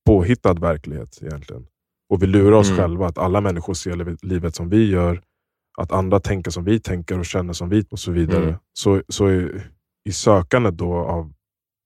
påhittad 0.06 0.54
verklighet 0.54 1.20
egentligen. 1.22 1.68
Och 2.10 2.24
vi 2.24 2.28
lurar 2.28 2.52
oss 2.58 2.68
Mm. 2.70 2.78
själva 2.80 3.08
att 3.08 3.18
alla 3.18 3.42
människor 3.42 3.74
ser 3.74 3.96
livet- 3.96 4.24
livet 4.24 4.56
som 4.56 4.70
vi 4.70 4.90
gör, 4.90 5.22
att 5.78 5.92
andra 5.92 6.20
tänker 6.20 6.52
som 6.52 6.64
vi 6.64 6.80
tänker 6.80 7.20
och 7.20 7.26
känner 7.26 7.54
som 7.54 7.70
vi 7.70 7.86
och 7.92 8.00
så 8.00 8.12
vidare. 8.12 8.44
Mm. 8.44 8.56
Så, 8.74 9.04
så 9.10 9.32
i, 9.32 9.62
i 10.10 10.12
sökandet 10.12 10.78
då 10.78 10.94
av, 10.96 11.34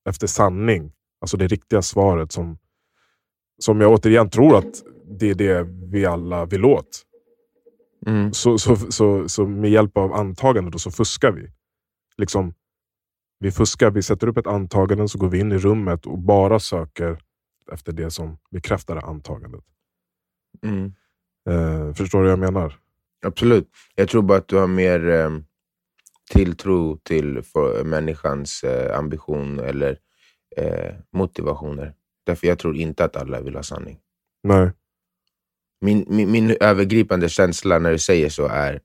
efter 0.10 0.28
sanning, 0.28 0.92
alltså 1.22 1.38
det 1.38 1.48
riktiga 1.48 1.82
svaret 1.82 2.32
som, 2.32 2.58
som 3.60 3.82
jag 3.82 3.92
återigen 3.92 4.30
tror 4.30 4.58
att 4.58 4.84
det 5.08 5.30
är 5.30 5.36
det 5.36 5.68
vi 5.92 6.06
alla 6.06 6.46
vill 6.46 6.66
åt. 6.66 7.04
Mm. 8.08 8.34
Så, 8.34 8.58
så, 8.58 8.76
så, 8.76 9.30
så 9.30 9.48
med 9.48 9.72
hjälp 9.72 9.98
av 9.98 10.14
antagandet 10.14 10.74
då 10.74 10.80
så 10.80 10.92
fuskar 10.92 11.32
vi. 11.32 11.52
Liksom, 12.18 12.54
vi 13.40 13.52
fuskar, 13.52 13.92
vi 13.92 14.04
sätter 14.04 14.28
upp 14.28 14.38
ett 14.38 14.48
antagande, 14.48 15.08
så 15.08 15.18
går 15.18 15.30
vi 15.30 15.40
in 15.40 15.52
i 15.52 15.58
rummet 15.58 16.06
och 16.06 16.20
bara 16.20 16.60
söker 16.60 17.20
efter 17.72 17.92
det 17.94 18.12
som 18.12 18.38
bekräftar 18.52 18.96
det 18.96 19.02
antagandet. 19.02 19.64
Mm. 20.64 20.94
Eh, 21.50 21.94
förstår 21.94 22.20
du 22.20 22.24
vad 22.24 22.32
jag 22.32 22.54
menar? 22.54 22.76
Absolut. 23.26 23.70
Jag 23.96 24.10
tror 24.10 24.22
bara 24.22 24.38
att 24.38 24.48
du 24.48 24.56
har 24.56 24.68
mer 24.68 25.10
eh, 25.10 25.30
tilltro 26.32 26.98
till 26.98 27.42
för, 27.42 27.84
människans 27.84 28.64
eh, 28.64 28.98
ambition 28.98 29.60
eller 29.60 30.00
eh, 30.58 30.96
motivationer. 31.14 31.94
Därför 32.26 32.48
jag 32.48 32.60
tror 32.60 32.76
inte 32.76 33.06
att 33.06 33.16
alla 33.16 33.42
vill 33.42 33.56
ha 33.56 33.64
sanning. 33.64 34.00
Nej. 34.44 34.72
Min, 35.82 36.06
min, 36.08 36.32
min 36.32 36.58
övergripande 36.60 37.30
känsla 37.30 37.80
när 37.80 37.92
du 37.92 37.98
säger 38.00 38.30
så 38.30 38.48
är, 38.48 38.80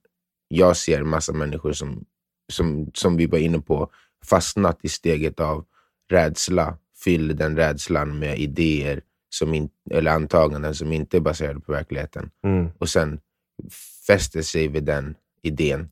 jag 0.48 0.76
ser 0.76 1.02
massa 1.02 1.32
människor 1.32 1.72
som, 1.72 2.04
som, 2.52 2.90
som 2.94 3.16
vi 3.16 3.26
var 3.26 3.38
inne 3.38 3.58
på, 3.58 3.90
fastnat 4.24 4.78
i 4.82 4.88
steget 4.88 5.40
av 5.40 5.64
rädsla. 6.10 6.78
Fyll 7.04 7.36
den 7.36 7.56
rädslan 7.56 8.18
med 8.18 8.38
idéer 8.38 9.00
som 9.30 9.54
in, 9.54 9.68
eller 9.90 10.10
antaganden 10.10 10.74
som 10.74 10.92
inte 10.92 11.16
är 11.16 11.20
baserade 11.20 11.60
på 11.60 11.72
verkligheten. 11.72 12.30
Mm. 12.44 12.68
och 12.78 12.88
sen 12.88 13.20
fäster 14.06 14.42
sig 14.42 14.68
vid 14.68 14.84
den 14.84 15.14
idén 15.42 15.88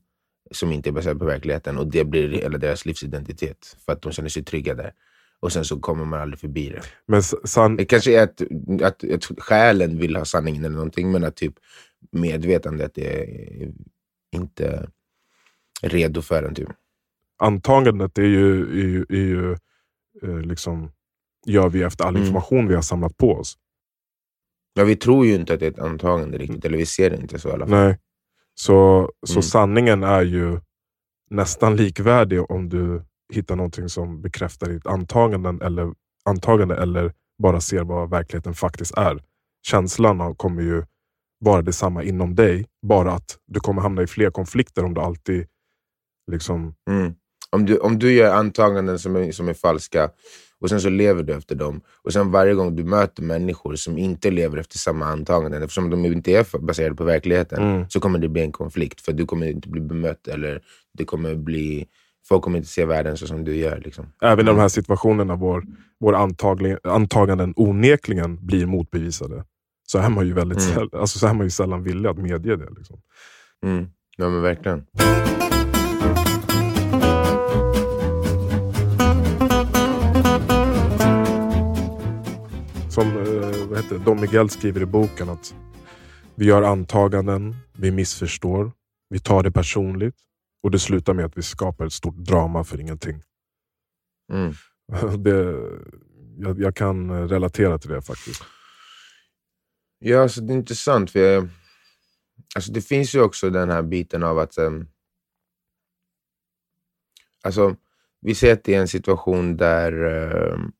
som 0.51 0.71
inte 0.71 0.89
är 0.89 0.91
baserad 0.91 1.19
på 1.19 1.25
verkligheten 1.25 1.77
och 1.77 1.87
det 1.87 2.03
blir 2.03 2.29
hela 2.29 2.57
deras 2.57 2.85
livsidentitet 2.85 3.77
för 3.85 3.93
att 3.93 4.01
de 4.01 4.11
känner 4.11 4.29
sig 4.29 4.43
trygga 4.43 4.75
där. 4.75 4.93
Och 5.41 5.53
sen 5.53 5.65
så 5.65 5.79
kommer 5.79 6.05
man 6.05 6.21
aldrig 6.21 6.39
förbi 6.39 6.69
det. 6.69 6.81
Men 7.05 7.23
san, 7.23 7.75
Det 7.75 7.85
kanske 7.85 8.19
är 8.19 8.23
att, 8.23 8.41
att, 8.81 9.11
att 9.11 9.25
själen 9.39 9.97
vill 9.97 10.15
ha 10.15 10.25
sanningen 10.25 10.65
eller 10.65 10.75
någonting, 10.75 11.11
men 11.11 11.23
att 11.23 11.35
typ 11.35 11.53
medvetandet 12.11 12.97
är 12.97 13.27
inte 14.31 14.89
redo 15.81 16.21
för 16.21 16.41
den. 16.41 16.55
Typ. 16.55 16.69
antagandet 17.37 18.17
är 18.17 18.23
ju, 18.23 18.61
är 18.61 18.87
ju, 18.87 19.05
är 19.09 19.15
ju 19.25 19.51
eh, 20.23 20.39
liksom, 20.41 20.91
gör 21.45 21.69
vi 21.69 21.83
efter 21.83 22.05
all 22.05 22.15
Mm. 22.15 22.21
information 22.27 22.67
vi 22.67 22.75
har 22.75 22.81
samlat 22.81 23.17
på 23.17 23.31
oss. 23.33 23.57
Ja, 24.73 24.83
vi 24.83 24.95
tror 24.95 25.25
ju 25.25 25.35
inte 25.35 25.53
att 25.53 25.59
det 25.59 25.65
är 25.65 25.71
ett 25.71 25.79
antagande 25.79 26.37
riktigt, 26.37 26.65
eller 26.65 26.77
vi 26.77 26.85
ser 26.85 27.09
det 27.09 27.15
inte 27.17 27.39
så 27.39 27.49
i 27.49 27.51
alla 27.51 27.67
fall. 27.67 27.79
Nej. 27.85 27.99
Så, 28.55 29.09
så 29.27 29.33
Mm. 29.33 29.43
sanningen 29.43 30.03
är 30.03 30.21
ju 30.21 30.59
nästan 31.29 31.75
likvärdig 31.75 32.51
om 32.51 32.69
du 32.69 33.03
hittar 33.31 33.55
någonting 33.55 33.89
som 33.89 34.21
bekräftar 34.21 34.69
ditt 34.69 34.85
antaganden 34.85 35.61
eller, 35.61 35.93
antagande 36.25 36.75
eller 36.75 37.13
bara 37.43 37.61
ser 37.61 37.83
vad 37.83 38.09
verkligheten 38.09 38.53
faktiskt 38.53 38.97
är. 38.97 39.23
Känslan 39.67 40.35
kommer 40.35 40.61
ju 40.61 40.83
vara 41.39 41.61
detsamma 41.61 42.03
inom 42.03 42.35
dig, 42.35 42.65
bara 42.87 43.11
att 43.11 43.37
du 43.47 43.59
kommer 43.59 43.81
hamna 43.81 44.01
i 44.01 44.07
fler 44.07 44.31
konflikter 44.31 44.85
om 44.85 44.93
du 44.93 45.01
alltid 45.01 45.47
liksom... 46.31 46.75
Mm. 46.89 47.13
Om, 47.53 47.65
du, 47.65 47.77
om 47.77 47.99
du 47.99 48.13
gör 48.13 48.35
antaganden 48.35 48.99
som 48.99 49.15
är, 49.15 49.31
som 49.31 49.49
är 49.49 49.53
falska 49.53 50.09
och 50.59 50.69
sen 50.69 50.81
så 50.81 50.89
lever 50.89 51.23
du 51.23 51.33
efter 51.33 51.55
dem 51.55 51.81
och 52.03 52.13
sen 52.13 52.31
varje 52.31 52.53
gång 52.53 52.75
du 52.75 52.83
möter 52.83 53.23
människor 53.23 53.75
som 53.75 53.97
inte 53.97 54.31
lever 54.31 54.57
efter 54.57 54.77
samma 54.77 55.05
antaganden 55.05 55.63
eftersom 55.63 55.89
de 55.89 56.05
inte 56.05 56.31
är 56.31 56.59
baserade 56.59 56.95
på 56.95 57.03
verkligheten 57.03 57.63
Mm. 57.63 57.89
så 57.89 57.99
kommer 57.99 58.19
det 58.19 58.29
bli 58.29 58.41
en 58.41 58.51
konflikt 58.51 59.01
för 59.01 59.13
du 59.13 59.25
kommer 59.25 59.47
inte 59.47 59.69
bli 59.69 59.81
bemött 59.81 60.27
eller 60.27 60.61
det 60.97 61.05
kommer 61.05 61.35
bli, 61.35 61.87
folk 62.29 62.43
kommer 62.43 62.57
inte 62.57 62.69
se 62.69 62.85
världen 62.85 63.17
så 63.17 63.27
som 63.27 63.43
du 63.43 63.55
gör. 63.55 63.81
Liksom. 63.85 64.05
Även 64.21 64.45
i 64.45 64.49
de 64.49 64.57
här 64.59 64.67
situationerna 64.67 65.35
vår, 65.35 65.63
antagli- 66.03 66.77
antaganden 66.83 67.53
onekligen 67.55 68.45
blir 68.45 68.65
motbevisade. 68.65 69.43
Så 69.87 69.97
är 69.99 70.09
man 70.09 70.27
ju, 70.27 70.33
väldigt 70.33 70.57
Mm. 70.61 70.73
säll- 70.75 70.95
alltså, 70.99 71.19
så 71.19 71.27
är 71.27 71.33
man 71.33 71.45
ju 71.45 71.49
sällan 71.49 71.83
villig 71.83 72.09
att 72.09 72.17
medge 72.17 72.55
det. 72.55 72.69
Liksom. 72.77 72.99
Mm. 73.65 73.87
Ja 74.17 74.29
men 74.29 74.41
verkligen. 74.41 74.85
Som 82.89 83.07
eh, 83.07 83.67
vad 83.69 83.77
heter 83.77 83.97
det? 83.97 84.03
Don 84.05 84.21
Miguel 84.21 84.49
skriver 84.49 84.81
i 84.81 84.85
boken 84.85 85.29
att 85.29 85.55
vi 86.35 86.45
gör 86.45 86.61
antaganden, 86.61 87.55
vi 87.77 87.91
missförstår, 87.91 88.71
vi 89.09 89.19
tar 89.19 89.43
det 89.43 89.51
personligt 89.51 90.15
och 90.63 90.71
det 90.71 90.79
slutar 90.79 91.13
med 91.13 91.25
att 91.25 91.37
vi 91.37 91.41
skapar 91.41 91.85
ett 91.85 91.93
stort 91.93 92.15
drama 92.17 92.63
för 92.63 92.79
ingenting. 92.81 93.23
Mm. 94.33 94.53
Det, 95.23 95.55
jag, 96.37 96.59
jag 96.59 96.75
kan 96.75 97.29
relatera 97.29 97.79
till 97.79 97.89
det 97.89 98.01
faktiskt. 98.01 98.43
Ja, 99.99 100.21
alltså, 100.21 100.41
det 100.41 100.53
är 100.53 100.57
intressant. 100.57 101.11
För 101.11 101.19
jag, 101.19 101.49
alltså, 102.55 102.71
det 102.71 102.81
finns 102.81 103.15
ju 103.15 103.21
också 103.21 103.49
den 103.49 103.69
här 103.69 103.81
biten 103.81 104.23
av 104.23 104.39
att... 104.39 104.57
Um, 104.57 104.87
alltså, 107.43 107.75
vi 108.21 108.35
ser 108.35 108.53
att 108.53 108.63
det 108.63 108.75
är 108.75 108.81
en 108.81 108.87
situation 108.87 109.57
där 109.57 109.93
ehm, 110.03 110.71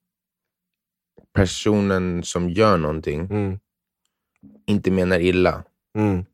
personen 1.34 2.24
som 2.24 2.50
gör 2.50 2.78
någonting 2.78 3.20
Mm. 3.22 3.60
inte 4.66 4.92
menar 4.92 5.20
illa. 5.20 5.64
Mm. 5.98 6.26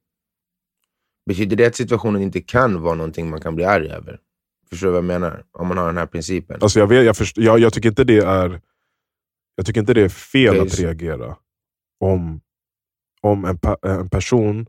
Betyder 1.28 1.56
det 1.56 1.66
att 1.66 1.76
situationen 1.76 2.22
inte 2.22 2.42
kan 2.42 2.82
vara 2.82 2.96
någonting 2.96 3.30
man 3.30 3.42
kan 3.42 3.56
bli 3.56 3.66
arg 3.66 3.90
över? 3.90 4.20
Förstår 4.70 4.88
du 4.88 4.92
vad 4.92 4.98
jag 4.98 5.06
menar? 5.06 5.44
Om 5.52 5.68
man 5.68 5.78
har 5.78 5.88
den 5.88 5.98
här 5.98 6.06
principen. 6.06 6.58
Alltså 6.62 6.80
jag, 6.80 6.88
vet, 6.88 7.06
jag, 7.06 7.18
först, 7.18 7.38
jag, 7.38 7.60
jag 7.60 7.74
tycker 7.74 7.90
inte 7.90 8.04
det 8.04 8.18
är 8.18 8.62
jag 9.56 9.66
tycker 9.66 9.80
inte 9.80 9.94
det 9.94 10.02
är 10.02 10.10
fel 10.10 10.50
Okej, 10.50 10.62
att 10.62 10.80
reagera 10.80 11.38
om, 12.00 12.42
om 13.22 13.46
en, 13.46 13.58
pa, 13.58 13.78
en 13.82 14.10
person 14.10 14.68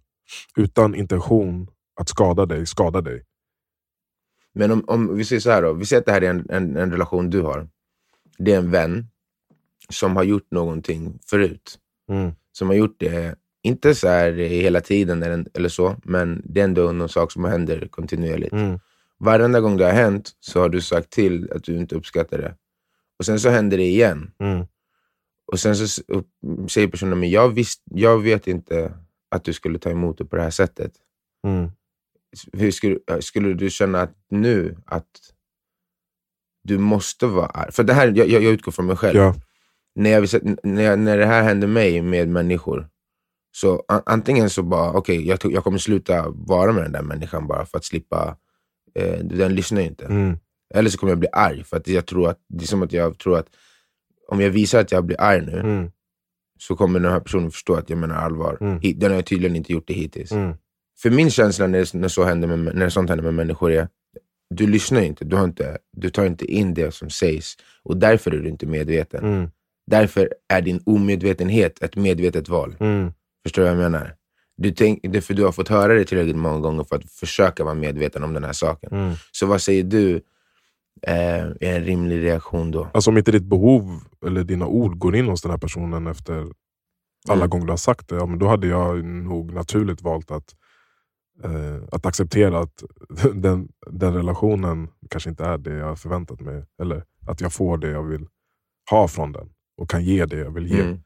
utan 0.57 0.95
intention 0.95 1.71
att 2.01 2.09
skada 2.09 2.47
dig, 2.47 2.67
skadar 2.67 3.03
dig. 3.03 3.25
Men 4.53 4.71
om, 4.71 4.85
om 4.87 5.17
vi 5.17 5.25
säger 5.25 5.41
så 5.41 5.51
här 5.51 5.63
då. 5.63 5.73
Vi 5.73 5.87
säger 5.87 6.01
att 6.01 6.07
det 6.07 6.13
här 6.13 6.23
är 6.23 6.31
en, 6.31 6.51
en, 6.51 6.77
en 6.77 6.91
relation 6.91 7.31
du 7.31 7.41
har. 7.41 7.69
Det 8.39 8.53
är 8.53 8.59
en 8.59 8.71
vän 8.71 9.09
som 9.91 10.17
har 10.17 10.25
gjort 10.25 10.51
någonting 10.51 11.19
förut. 11.27 11.79
Mm. 12.11 12.33
som 12.53 12.69
har 12.69 12.75
gjort 12.75 12.97
det 12.99 13.35
Inte 13.69 13.95
så 13.95 14.09
här 14.09 14.33
hela 14.33 14.81
tiden 14.81 15.23
eller, 15.23 15.45
eller 15.55 15.69
så, 15.69 15.97
men 16.05 16.43
det 16.45 16.61
är 16.61 16.65
ändå 16.65 16.93
någon 16.93 17.09
sak 17.09 17.33
som 17.33 17.45
händer 17.45 17.89
kontinuerligt. 17.91 18.53
Mm. 18.53 18.79
Varenda 19.19 19.61
gång 19.61 19.77
det 19.77 19.85
har 19.85 19.93
hänt 19.93 20.31
så 20.41 20.61
har 20.61 20.69
du 20.69 20.81
sagt 20.81 21.11
till 21.11 21.53
att 21.53 21.65
du 21.65 21.77
inte 21.77 21.95
uppskattar 21.95 22.39
det. 22.39 22.55
Och 23.19 23.25
sen 23.25 23.41
så 23.41 23.49
händer 23.49 23.77
det 23.77 23.85
igen. 23.85 24.31
Mm. 24.39 24.67
Och 25.53 25.61
sen 25.61 25.77
så 25.77 26.03
säger 26.69 26.89
personen, 26.89 27.21
men 27.21 27.31
jag, 27.31 27.49
visst, 27.49 27.83
jag 27.85 28.23
vet 28.23 28.47
inte 28.47 28.93
att 29.31 29.45
du 29.45 29.53
skulle 29.53 29.79
ta 29.79 29.91
emot 29.91 30.19
det 30.19 30.25
på 30.25 30.37
det 30.37 30.43
här 30.43 30.51
sättet. 30.51 30.93
Mm. 31.47 31.71
Hur 32.53 32.71
skulle, 32.71 32.99
skulle 33.21 33.55
du 33.55 33.71
känna 33.71 34.01
att 34.01 34.15
nu 34.31 34.77
att 34.87 35.33
du 36.63 36.79
måste 36.79 37.27
vara 37.27 37.47
arg? 37.47 37.73
För 37.73 37.85
det 37.85 37.93
här, 37.93 38.13
jag, 38.17 38.29
jag 38.29 38.43
utgår 38.45 38.73
från 38.73 38.87
mig 38.87 38.97
själv. 38.97 39.17
Ja. 39.17 39.35
När, 39.95 40.11
jag, 40.11 40.29
när, 40.63 40.83
jag, 40.83 40.99
när 40.99 41.19
det 41.19 41.27
här 41.27 41.43
händer 41.43 41.69
mig 41.69 42.03
med 42.03 42.29
människor, 42.29 42.89
så 43.53 43.85
antingen 44.07 44.51
så 44.51 44.63
bara, 44.63 44.93
okej, 44.93 45.27
jag, 45.29 45.41
tror- 45.41 45.53
jag 45.53 45.65
kommer 45.65 45.79
sluta 45.79 46.25
vara 46.31 46.73
med 46.73 46.83
den 46.83 46.93
där 46.93 47.03
människan 47.03 47.47
bara 47.47 47.67
för 47.67 47.79
att 47.79 47.85
slippa, 47.85 48.37
eh, 48.95 49.19
den 49.19 49.55
lyssnar 49.55 49.81
ju 49.81 49.87
inte. 49.87 50.05
Mm. 50.05 50.37
Eller 50.75 50.91
så 50.91 50.99
kommer 50.99 51.11
jag 51.11 51.19
bli 51.19 51.29
arg, 51.33 51.65
för 51.65 51.77
att 51.77 51.89
jag 51.89 52.07
tror 52.07 52.29
att, 52.31 52.39
det 52.49 52.65
är 52.65 52.67
som 52.67 52.83
att 52.83 52.93
jag 52.93 53.19
tror 53.19 53.39
att 53.39 53.47
om 54.29 54.41
jag 54.41 54.51
visar 54.51 54.81
att 54.81 54.93
jag 54.93 55.05
blir 55.05 55.21
arg 55.21 55.47
nu, 55.47 55.59
Mm. 55.61 55.91
så 56.59 56.77
kommer 56.77 57.01
den 57.01 57.13
här 57.13 57.21
personen 57.21 57.51
förstå 57.51 57.75
att 57.75 57.91
jag 57.91 57.99
menar 57.99 58.15
allvar. 58.15 58.59
Mm. 58.61 58.81
Den 58.99 59.13
har 59.13 59.23
tydligen 59.23 59.57
inte 59.57 59.73
gjort 59.73 59.87
det 59.87 59.95
hittills. 59.95 60.33
Mm. 60.33 60.55
För 61.03 61.11
min 61.11 61.31
känsla 61.31 61.67
när, 61.67 61.97
när, 61.97 62.09
så 62.09 62.25
händer 62.25 62.49
med, 62.57 62.75
när 62.77 62.89
sånt 62.89 63.09
händer 63.09 63.25
med 63.25 63.35
människor 63.35 63.73
är, 63.73 63.89
du 64.55 64.67
lyssnar 64.67 65.01
inte 65.01 65.25
du, 65.25 65.37
har 65.37 65.45
inte, 65.45 65.79
du 65.97 66.11
tar 66.11 66.25
inte 66.27 66.45
in 66.53 66.75
det 66.75 66.95
som 66.95 67.11
sägs. 67.11 67.57
Och 67.83 67.97
därför 67.97 68.31
är 68.31 68.39
du 68.39 68.49
inte 68.49 68.67
medveten. 68.67 69.25
Mm. 69.25 69.51
Därför 69.87 70.33
är 70.49 70.61
din 70.63 70.83
omedvetenhet 70.87 71.83
ett 71.83 71.97
medvetet 71.97 72.49
val. 72.49 72.77
Förstår 73.49 73.63
du 73.63 73.69
vad 73.69 73.85
jag 73.85 73.91
menar? 73.93 74.15
Du, 74.57 74.71
tänk, 74.71 75.01
det 75.03 75.17
är 75.19 75.21
för 75.21 75.35
du 75.35 75.45
har 75.45 75.53
fått 75.53 75.69
höra 75.69 75.95
det 75.95 76.05
tillräckligt 76.05 76.37
många 76.37 76.59
gånger 76.59 76.85
för 76.85 76.97
att 76.97 77.11
försöka 77.13 77.65
vara 77.65 77.75
medveten 77.75 78.25
om 78.25 78.33
den 78.35 78.45
här 78.45 78.53
saken. 78.53 78.93
Mm. 78.93 79.15
Så 79.33 79.47
vad 79.47 79.63
säger 79.63 79.85
du 79.85 80.17
eh, 81.07 81.41
är 81.41 81.53
en 81.61 81.85
rimlig 81.85 82.23
reaktion 82.25 82.71
då? 82.71 82.89
Alltså 82.95 83.11
om 83.11 83.19
inte 83.19 83.33
ditt 83.33 83.45
behov 83.45 84.01
eller 84.27 84.45
dina 84.45 84.67
ord 84.67 84.99
går 84.99 85.17
in 85.17 85.27
hos 85.29 85.43
den 85.43 85.51
här 85.51 85.59
personen 85.59 86.07
efter 86.07 86.35
alla 87.29 87.41
Mm. 87.45 87.51
gånger 87.51 87.67
du 87.67 87.73
har 87.73 87.77
sagt 87.77 88.09
det, 88.09 88.15
ja, 88.17 88.27
men 88.27 88.39
då 88.39 88.49
hade 88.49 88.67
jag 88.67 89.05
nog 89.05 89.53
naturligt 89.53 90.03
valt 90.03 90.31
att, 90.31 90.55
eh, 91.45 91.77
att 91.93 92.07
acceptera 92.07 92.59
att 92.59 92.83
den, 93.35 93.69
den 93.91 94.15
relationen 94.15 94.89
kanske 95.11 95.31
inte 95.31 95.45
är 95.45 95.59
det 95.59 95.75
jag 95.75 95.99
förväntat 95.99 96.41
mig. 96.41 96.65
Eller 96.83 97.05
att 97.27 97.41
jag 97.41 97.53
får 97.53 97.79
det 97.79 97.89
jag 97.91 98.03
vill 98.03 98.27
ha 98.91 99.09
från 99.09 99.33
den 99.33 99.49
och 99.77 99.91
kan 99.91 100.05
ge 100.05 100.27
det 100.27 100.39
jag 100.39 100.51
vill 100.51 100.67
ge. 100.67 100.81
Mm. 100.81 101.01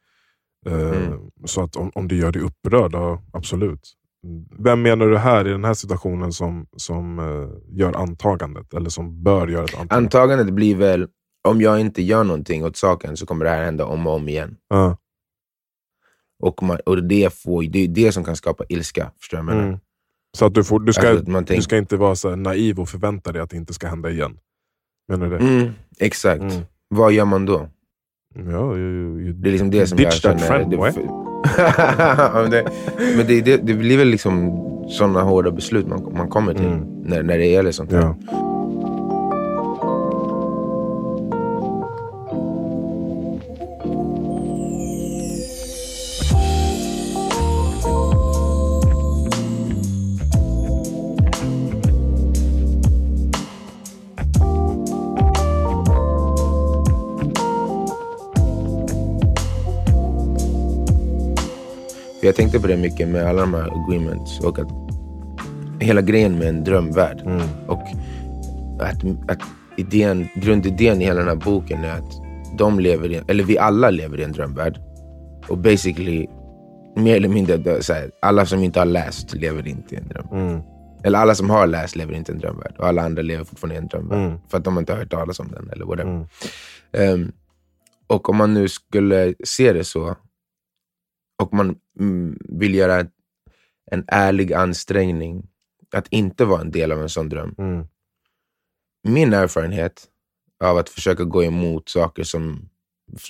Eh, 0.67 0.73
Mm. 0.73 1.31
Så 1.45 1.63
att 1.63 1.77
om, 1.77 1.91
om 1.95 2.09
det 2.09 2.15
gör 2.15 2.33
dig 2.33 2.43
upprörd, 2.43 2.95
ja, 2.95 3.23
absolut. 3.33 3.93
Vem 4.59 4.83
menar 4.83 5.07
du 5.07 5.19
här 5.19 5.49
i 5.49 5.51
den 5.51 5.65
här 5.65 5.75
situationen 5.75 6.33
som, 6.33 6.67
som 6.77 7.19
eh, 7.19 7.79
gör 7.79 7.93
antagandet? 7.93 8.75
Eller 8.75 8.91
som 8.91 9.23
bör 9.23 9.49
göra 9.49 9.65
ett 9.65 9.71
antagande? 9.75 9.95
Antagandet 9.95 10.55
blir 10.55 10.77
väl, 10.77 11.09
om 11.49 11.61
jag 11.61 11.81
inte 11.81 12.03
gör 12.03 12.25
någonting 12.25 12.65
åt 12.65 12.77
saken 12.77 13.17
så 13.17 13.27
kommer 13.27 13.45
det 13.45 13.51
här 13.51 13.65
hända 13.65 13.85
om 13.87 14.07
och 14.07 14.15
om 14.15 14.29
igen. 14.29 14.57
Ja. 14.69 14.97
Och, 16.43 16.63
man, 16.63 16.79
och 16.87 17.05
det, 17.05 17.35
får, 17.35 17.63
det 17.63 17.79
är 17.79 17.89
det 17.89 18.13
som 18.13 18.25
kan 18.25 18.37
skapa 18.37 18.65
ilska. 18.69 19.13
Förstår 19.21 19.39
du 19.39 19.45
vad 19.45 19.53
jag 19.55 19.57
menar? 19.59 19.69
Mm. 19.69 19.81
Så 20.39 20.47
att 20.47 20.55
du, 20.55 20.65
får, 20.65 20.81
du, 20.81 20.93
ska, 20.93 21.09
Alltså, 21.11 21.41
du 21.55 21.63
ska 21.63 21.77
inte 21.79 21.97
vara 21.97 22.17
så 22.17 22.37
naiv 22.37 22.81
och 22.81 22.89
förvänta 22.89 23.33
dig 23.33 23.43
att 23.43 23.51
det 23.51 23.57
inte 23.57 23.75
ska 23.75 23.89
hända 23.89 24.11
igen. 24.11 24.39
Menar 25.09 25.31
du 25.31 25.39
det? 25.39 25.45
mm, 25.45 25.73
exakt. 25.99 26.43
Mm. 26.43 26.63
Vad 26.89 27.13
gör 27.13 27.25
man 27.25 27.47
då? 27.47 27.69
Ja, 28.35 28.77
you, 28.77 29.33
Det 29.33 29.49
är 29.49 29.53
liksom 29.53 29.71
det 29.71 29.87
som 29.87 29.99
Ditch 29.99 30.25
jag 30.25 30.33
that 30.33 30.41
känner. 30.49 30.59
friend, 30.59 30.71
det, 30.71 30.77
boy. 30.77 30.91
men 32.43 32.51
det, 32.51 32.65
men 33.17 33.27
det, 33.27 33.41
det, 33.41 33.57
det 33.57 33.75
blir 33.75 33.99
väl 33.99 34.09
liksom 34.09 34.59
sådana 34.89 35.23
hårda 35.23 35.51
beslut 35.51 35.87
man, 35.89 36.13
man 36.17 36.29
kommer 36.29 36.55
till 36.55 36.67
Mm. 36.67 36.85
när, 37.05 37.23
när 37.23 37.39
det 37.39 37.47
gäller 37.47 37.71
sånt 37.73 37.93
här. 37.93 38.01
ja. 38.01 38.17
För 62.23 62.27
jag 62.27 62.37
tänkte 62.37 62.61
på 62.61 62.67
det 62.67 62.77
mycket 62.77 63.09
med 63.09 63.27
alla 63.27 63.41
de 63.41 63.55
här 63.55 63.85
agreements 63.85 64.41
och 64.41 64.59
att 64.59 64.69
hela 65.81 66.01
grejen 66.03 66.39
med 66.39 66.49
en 66.49 66.65
drömvärld. 66.65 67.21
Mm. 67.21 67.43
Och 67.67 67.83
att, 68.81 69.05
att 69.29 69.43
idén, 69.77 70.29
grundidén 70.35 71.03
i 71.03 71.05
hela 71.05 71.19
den 71.19 71.29
här 71.29 71.37
boken 71.37 71.85
är 71.85 71.93
att 71.93 72.13
de 72.59 72.81
lever 72.81 73.13
i, 73.13 73.23
eller 73.29 73.45
vi 73.45 73.59
alla 73.59 73.91
lever 73.91 74.21
i 74.21 74.23
en 74.23 74.33
drömvärld. 74.33 74.81
Och 75.49 75.59
basically, 75.59 76.27
mer 76.97 77.17
eller 77.17 77.29
mindre, 77.29 77.83
så 77.83 77.93
här, 77.93 78.11
alla 78.21 78.47
som 78.47 78.63
inte 78.63 78.79
har 78.79 78.87
läst 78.87 79.35
lever 79.35 79.69
inte 79.69 79.95
i 79.95 79.99
en 79.99 80.09
dröm. 80.09 80.27
Mm. 80.33 80.61
Eller 81.05 81.19
alla 81.19 81.35
som 81.35 81.51
har 81.51 81.67
läst 81.67 81.97
lever 81.97 82.15
inte 82.15 82.33
i 82.33 82.35
en 82.35 82.41
drömvärld. 82.41 82.75
Och 82.79 82.87
alla 82.87 83.03
andra 83.03 83.23
lever 83.23 83.45
fortfarande 83.45 83.75
i 83.75 83.79
en 83.79 83.89
drömvärld. 83.89 84.27
Mm. 84.27 84.39
För 84.49 84.59
att 84.59 84.65
de 84.65 84.79
inte 84.79 84.93
har 84.93 84.99
hört 84.99 85.11
talas 85.11 85.41
om 85.41 85.49
den 85.53 85.71
eller 85.71 85.85
whatever. 85.85 86.27
Ehm, 86.93 87.33
och 88.07 88.29
om 88.29 88.37
man 88.37 88.55
nu 88.55 88.69
skulle 88.69 89.35
se 89.45 89.73
det 89.73 89.85
så, 89.85 90.17
och 91.43 91.55
man 91.55 91.77
vill 92.49 92.75
göra 92.75 93.07
en 93.91 94.05
ärlig 94.07 94.53
ansträngning 94.53 95.49
att 95.93 96.09
inte 96.09 96.45
vara 96.45 96.61
en 96.61 96.71
del 96.71 96.93
av 96.93 97.03
en 97.03 97.09
sån 97.09 97.29
dröm. 97.29 97.55
Mm. 97.59 97.87
Min 99.09 99.33
erfarenhet 99.33 100.09
av 100.65 100.79
att 100.79 100.89
försöka 100.89 101.25
gå 101.25 101.45
emot 101.45 101.89
saker 101.89 102.23
som 102.23 102.69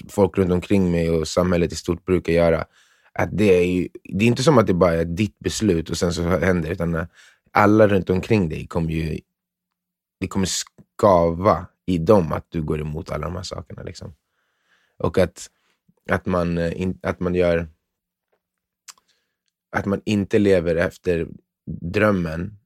folk 0.09 0.39
runt 0.39 0.53
omkring 0.53 0.91
mig 0.91 1.11
och 1.11 1.29
samhället 1.29 1.73
i 1.73 1.77
stort 1.77 2.05
brukar 2.05 2.33
göra, 2.33 2.65
att 3.13 3.29
det 3.33 3.59
är 3.59 3.65
ju, 3.65 3.89
det 4.05 4.25
är 4.25 4.29
inte 4.29 4.43
som 4.43 4.59
att 4.59 4.67
det 4.67 4.75
bara 4.75 4.95
är 4.95 5.05
ditt 5.05 5.39
beslut 5.39 5.91
och 5.91 5.97
sen 5.97 6.13
så 6.13 6.23
händer 6.23 6.69
det, 6.69 6.73
utan 6.73 7.07
alla 7.51 7.89
runt 7.89 8.11
omkring 8.11 8.49
dig 8.49 8.67
kommer 8.67 8.91
ju, 8.91 9.21
det 10.21 10.29
kommer 10.29 10.47
skava 10.47 11.67
i 11.87 11.99
dem 11.99 12.33
att 12.33 12.47
du 12.49 12.63
går 12.63 12.81
emot 12.81 13.11
alla 13.11 13.27
de 13.27 13.37
här 13.37 13.43
sakerna. 13.43 13.83
Liksom. 13.83 14.15
Och 14.99 15.19
att, 15.19 15.51
att, 16.11 16.27
man, 16.27 16.59
eh, 16.59 16.91
att 17.03 17.21
man 17.21 17.35
gör 17.35 17.69
att 19.77 19.87
man 19.87 20.01
inte 20.05 20.39
lever 20.39 20.77
efter 20.77 21.29
drömmen, 21.67 22.59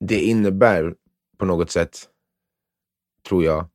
det 0.00 0.20
innebär 0.20 0.94
på 1.38 1.46
något 1.46 1.70
sätt, 1.70 2.08
tror 3.28 3.44
jag, 3.44 3.68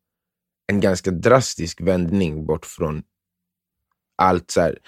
en 0.67 0.79
ganska 0.79 1.11
drastisk 1.11 1.81
vändning 1.81 2.45
bort 2.45 2.65
från 2.65 3.03
allt 4.15 4.51
så 4.51 4.61
här, 4.61 4.79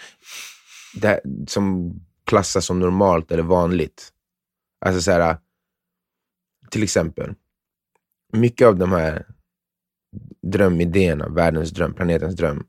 det 0.96 1.22
som 1.48 1.94
klassas 2.24 2.65
som 2.65 2.80
normalt 2.80 3.32
eller 3.32 3.44
vanligt. 3.44 4.13
Alltså 4.86 5.02
så 5.02 5.12
här, 5.12 5.38
till 6.72 6.84
exempel, 6.84 7.34
mycket 8.34 8.68
av 8.68 8.76
de 8.78 8.91
här 8.91 9.28
drömidéerna, 10.41 11.30
världens 11.30 11.72
dröm, 11.72 11.94
planetens 11.94 12.36
dröm, 12.36 12.68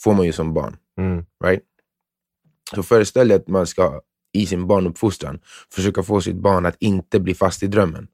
får 0.00 0.14
man 0.14 0.26
ju 0.26 0.32
som 0.32 0.54
barn. 0.54 0.76
Mm. 0.98 1.26
Right? 1.44 1.64
Så 2.74 2.82
föreställ 2.82 3.28
dig 3.28 3.36
att 3.36 3.48
man 3.48 3.66
ska 3.66 4.00
i 4.36 4.46
sin 4.46 4.66
barnuppfostran 4.66 5.40
försöka 5.72 6.02
få 6.02 6.20
sitt 6.20 6.36
barn 6.36 6.66
att 6.66 6.76
inte 6.80 7.20
bli 7.20 7.34
fast 7.34 7.62
i 7.62 7.66
drömmen. 7.66 8.08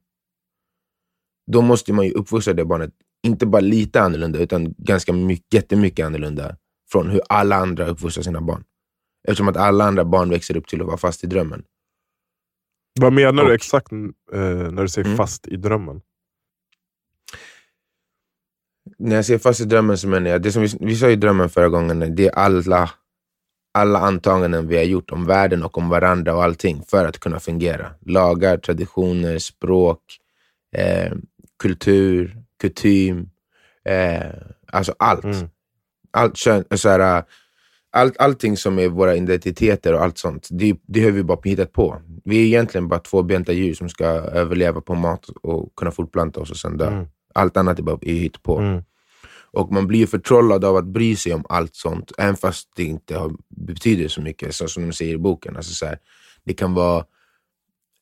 Då 1.51 1.61
måste 1.61 1.93
man 1.93 2.05
ju 2.05 2.11
uppfostra 2.11 2.53
det 2.53 2.65
barnet, 2.65 2.91
inte 3.23 3.45
bara 3.45 3.59
lite 3.61 4.01
annorlunda, 4.01 4.39
utan 4.39 4.73
ganska 4.77 5.13
mycket, 5.13 5.53
jättemycket 5.53 6.05
annorlunda 6.05 6.57
från 6.91 7.09
hur 7.09 7.21
alla 7.29 7.55
andra 7.55 7.87
uppfostrar 7.87 8.23
sina 8.23 8.41
barn. 8.41 8.63
Eftersom 9.27 9.47
att 9.47 9.57
alla 9.57 9.83
andra 9.85 10.05
barn 10.05 10.29
växer 10.29 10.57
upp 10.57 10.67
till 10.67 10.81
att 10.81 10.87
vara 10.87 10.97
fast 10.97 11.23
i 11.23 11.27
drömmen. 11.27 11.63
Vad 12.99 13.13
menar 13.13 13.43
Och- 13.43 13.49
du 13.49 13.55
exakt 13.55 13.91
eh, 13.91 14.39
när 14.71 14.81
du 14.81 14.89
säger 14.89 15.05
Mm. 15.05 15.17
fast 15.17 15.47
i 15.47 15.55
drömmen? 15.57 16.01
När 18.97 19.15
jag 19.15 19.25
säger 19.25 19.39
fast 19.39 19.59
i 19.61 19.65
drömmen 19.65 19.97
så 19.97 20.07
menar 20.07 20.29
jag, 20.29 20.41
det 20.41 20.51
som 20.51 20.61
vi, 20.61 20.77
vi 20.79 20.95
sa 20.95 21.09
i 21.09 21.15
drömmen 21.15 21.49
förra 21.49 21.69
gången, 21.69 22.15
det 22.15 22.25
är 22.27 22.31
alla, 22.35 22.89
alla 23.73 23.99
antaganden 23.99 24.67
vi 24.67 24.77
har 24.77 24.83
gjort 24.83 25.11
om 25.11 25.25
världen 25.25 25.63
och 25.63 25.77
om 25.77 25.89
varandra 25.89 26.35
och 26.35 26.43
allting 26.43 26.83
för 26.87 27.05
att 27.05 27.19
kunna 27.19 27.39
fungera. 27.39 27.91
Lagar, 28.05 28.57
traditioner, 28.57 29.37
språk, 29.37 29.99
eh, 30.75 31.11
kultur, 31.59 32.37
kutym, 32.61 33.29
eh, 33.85 34.31
alltså 34.71 34.95
allt. 34.99 35.23
Mm. 35.23 35.49
allt 36.11 36.37
kön, 36.37 36.63
så 36.75 36.89
här, 36.89 37.23
allt, 37.91 38.17
allting 38.17 38.57
som 38.57 38.79
är 38.79 38.87
våra 38.87 39.15
identiteter 39.15 39.93
och 39.93 40.01
allt 40.01 40.17
sånt, 40.17 40.47
det, 40.51 40.75
det 40.87 41.03
har 41.03 41.11
vi 41.11 41.23
bara 41.23 41.39
hittat 41.43 41.71
på. 41.73 42.01
Vi 42.23 42.41
är 42.41 42.45
egentligen 42.45 42.87
bara 42.87 42.99
tvåbenta 42.99 43.51
djur 43.53 43.73
som 43.73 43.89
ska 43.89 44.05
överleva 44.05 44.81
på 44.81 44.95
mat 44.95 45.29
och 45.29 45.75
kunna 45.75 45.91
fortplanta 45.91 46.39
oss 46.39 46.51
och 46.51 46.57
sen 46.57 46.77
dö. 46.77 46.87
Mm. 46.87 47.07
Allt 47.35 47.57
annat 47.57 47.79
är 47.79 47.83
bara 47.83 47.97
är 48.01 48.13
hittepå. 48.13 48.57
Mm. 48.57 48.83
Och 49.53 49.71
man 49.71 49.87
blir 49.87 50.07
förtrollad 50.07 50.65
av 50.65 50.75
att 50.75 50.85
bry 50.85 51.15
sig 51.15 51.33
om 51.33 51.45
allt 51.49 51.75
sånt, 51.75 52.11
även 52.17 52.35
fast 52.35 52.69
det 52.75 52.83
inte 52.83 53.17
har, 53.17 53.31
betyder 53.49 54.07
så 54.07 54.21
mycket, 54.21 54.55
så 54.55 54.67
som 54.67 54.83
de 54.83 54.93
säger 54.93 55.13
i 55.13 55.17
boken. 55.17 55.57
Alltså 55.57 55.73
så 55.73 55.85
här, 55.85 55.99
det 56.43 56.53
kan 56.53 56.73
vara, 56.73 57.05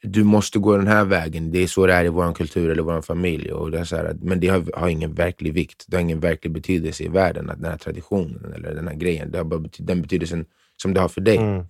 du 0.04 0.24
måste 0.24 0.60
gå 0.60 0.78
den 0.78 0.88
här 0.88 1.06
vägen, 1.06 1.52
det 1.52 1.60
är 1.60 1.68
så 1.68 1.86
det 1.86 1.94
är 1.94 2.06
i 2.06 2.10
vår 2.10 2.34
kultur 2.34 2.70
eller 2.70 2.84
vår 2.84 3.02
familj. 3.02 3.52
Och 3.52 3.72
det 3.72 3.80
är 3.80 3.84
så 3.84 3.96
här, 3.96 4.18
men 4.22 4.40
det 4.40 4.48
har, 4.48 4.80
har, 4.80 4.90
ingen 4.90 5.14
verklig 5.14 5.54
vikt, 5.54 5.86
det 5.88 5.98
har 5.98 6.02
ingen 6.02 6.20
verklig 6.20 6.54
betydelse 6.54 7.04
i 7.04 7.08
världen, 7.08 7.50
att 7.50 7.62
den 7.62 7.72
här 7.72 7.78
traditionen 7.78 8.54
eller 8.56 8.76
den 8.76 8.88
här 8.88 8.96
grejen. 8.96 9.32
Det 9.32 9.38
har 9.38 9.46
bara 9.46 9.70
den 9.78 10.02
betydelsen 10.02 10.46
som 10.82 10.94
det 10.94 11.00
har 11.00 11.10
för 11.10 11.22
dig. 11.22 11.38
Mm. 11.38 11.66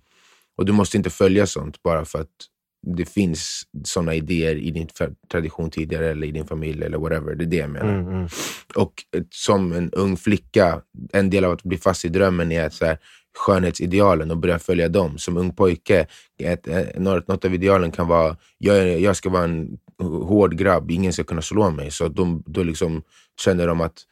Och 0.57 0.65
du 0.65 0.71
måste 0.71 0.97
inte 0.97 1.09
följa 1.09 1.47
sånt 1.47 1.83
bara 1.83 2.05
för 2.05 2.21
att 2.21 2.47
det 2.87 3.05
finns 3.05 3.63
såna 3.83 4.15
idéer 4.15 4.55
i 4.55 4.71
din 4.71 4.87
tradition 5.31 5.69
tidigare 5.69 6.09
eller 6.09 6.27
i 6.27 6.31
din 6.31 6.47
familj 6.47 6.83
eller 6.83 6.97
whatever. 6.97 7.35
Det 7.35 7.43
är 7.43 7.47
det 7.47 7.57
jag 7.57 7.69
menar. 7.69 7.93
Mm, 7.93 8.07
mm. 8.07 8.27
Och 8.75 8.93
som 9.29 9.71
en 9.71 9.91
ung 9.91 10.17
flicka, 10.17 10.81
en 11.13 11.29
del 11.29 11.45
av 11.45 11.51
att 11.51 11.63
bli 11.63 11.77
fast 11.77 12.05
i 12.05 12.09
drömmen 12.09 12.51
är 12.51 12.65
att 12.65 12.73
så 12.73 12.85
här, 12.85 12.97
skönhetsidealen 13.37 14.31
och 14.31 14.37
börja 14.37 14.59
följa 14.59 14.89
dem. 14.89 15.17
Som 15.17 15.37
ung 15.37 15.55
pojke, 15.55 16.07
ett, 16.43 16.67
ett, 16.67 16.99
något 16.99 17.45
av 17.45 17.53
idealen 17.53 17.91
kan 17.91 18.07
vara, 18.07 18.37
jag, 18.57 18.99
jag 18.99 19.15
ska 19.15 19.29
vara 19.29 19.43
en 19.43 19.77
hård 19.99 20.57
grabb, 20.57 20.91
ingen 20.91 21.13
ska 21.13 21.23
kunna 21.23 21.41
slå 21.41 21.71
mig. 21.71 21.91
Så 21.91 22.07
de, 22.07 22.43
då 22.45 22.63
liksom 22.63 23.03
känner 23.41 23.67
de 23.67 23.81
att 23.81 24.03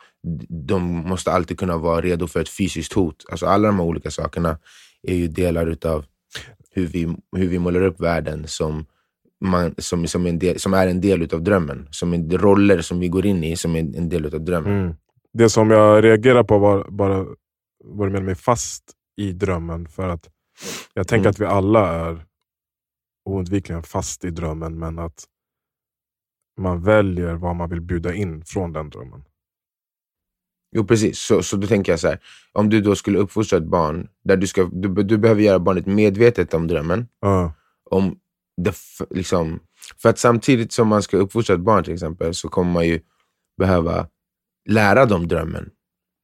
de 0.67 0.81
måste 0.83 1.31
alltid 1.31 1.59
kunna 1.59 1.77
vara 1.77 2.01
redo 2.01 2.27
för 2.27 2.41
ett 2.41 2.49
fysiskt 2.49 2.93
hot. 2.93 3.25
Alltså 3.31 3.45
alla 3.45 3.67
de 3.67 3.79
här 3.79 3.85
olika 3.85 4.11
sakerna 4.11 4.57
är 5.03 5.15
ju 5.15 5.27
delar 5.27 5.67
utav 5.67 6.05
hur 6.71 6.87
vi, 6.87 7.15
hur 7.35 7.47
vi 7.47 7.59
målar 7.59 7.81
upp 7.81 7.99
världen 7.99 8.47
som, 8.47 8.85
man, 9.45 9.75
som, 9.77 10.07
som, 10.07 10.25
en 10.25 10.39
del, 10.39 10.59
som 10.59 10.73
är 10.73 10.87
en 10.87 11.01
del 11.01 11.21
utav 11.21 11.43
drömmen. 11.43 11.87
Som 11.91 12.13
en, 12.13 12.31
roller 12.31 12.81
som 12.81 12.99
vi 12.99 13.07
går 13.07 13.25
in 13.25 13.43
i 13.43 13.55
som 13.55 13.75
är 13.75 13.79
en 13.79 14.09
del 14.09 14.25
utav 14.25 14.41
drömmen. 14.41 14.79
Mm. 14.79 14.95
Det 15.33 15.49
som 15.49 15.71
jag 15.71 16.03
reagerar 16.03 16.43
på 16.43 16.57
var 16.57 16.87
bara 16.89 17.25
vad 17.83 18.07
du 18.07 18.11
menar 18.11 18.25
med 18.25 18.37
fast 18.37 18.83
i 19.17 19.31
drömmen. 19.31 19.87
För 19.87 20.09
att 20.09 20.29
jag 20.93 21.07
tänker 21.07 21.25
Mm. 21.25 21.29
att 21.29 21.39
vi 21.39 21.45
alla 21.45 22.09
är 22.09 22.25
oundvikligen 23.25 23.83
fast 23.83 24.25
i 24.25 24.29
drömmen, 24.29 24.79
men 24.79 24.99
att 24.99 25.23
man 26.59 26.83
väljer 26.83 27.33
vad 27.33 27.55
man 27.55 27.69
vill 27.69 27.81
bjuda 27.81 28.13
in 28.13 28.45
från 28.45 28.73
den 28.73 28.89
drömmen. 28.89 29.23
Jo, 30.75 30.85
precis. 30.85 31.19
Så, 31.19 31.43
så 31.43 31.57
då 31.57 31.67
tänker 31.67 31.91
jag 31.91 31.99
så 31.99 32.07
här. 32.07 32.19
Om 32.53 32.69
du 32.69 32.81
då 32.81 32.95
skulle 32.95 33.19
uppfostra 33.19 33.57
ett 33.57 33.65
barn, 33.65 34.07
där 34.23 34.37
du, 34.37 34.47
ska, 34.47 34.69
du, 34.73 35.03
du 35.03 35.17
behöver 35.17 35.41
göra 35.41 35.59
barnet 35.59 35.85
medvetet 35.85 36.53
om 36.53 36.67
drömmen. 36.67 37.07
Ja. 37.21 37.53
Om 37.89 38.15
det, 38.61 38.75
liksom, 39.09 39.59
för 40.01 40.09
att 40.09 40.19
samtidigt 40.19 40.71
som 40.71 40.87
man 40.87 41.03
ska 41.03 41.17
uppfostra 41.17 41.53
ett 41.55 41.61
barn 41.61 41.83
till 41.83 41.93
exempel, 41.93 42.33
så 42.33 42.49
kommer 42.49 42.71
man 42.71 42.87
ju 42.87 42.99
behöva 43.57 44.07
lära 44.69 45.05
dem 45.05 45.27
drömmen. 45.27 45.69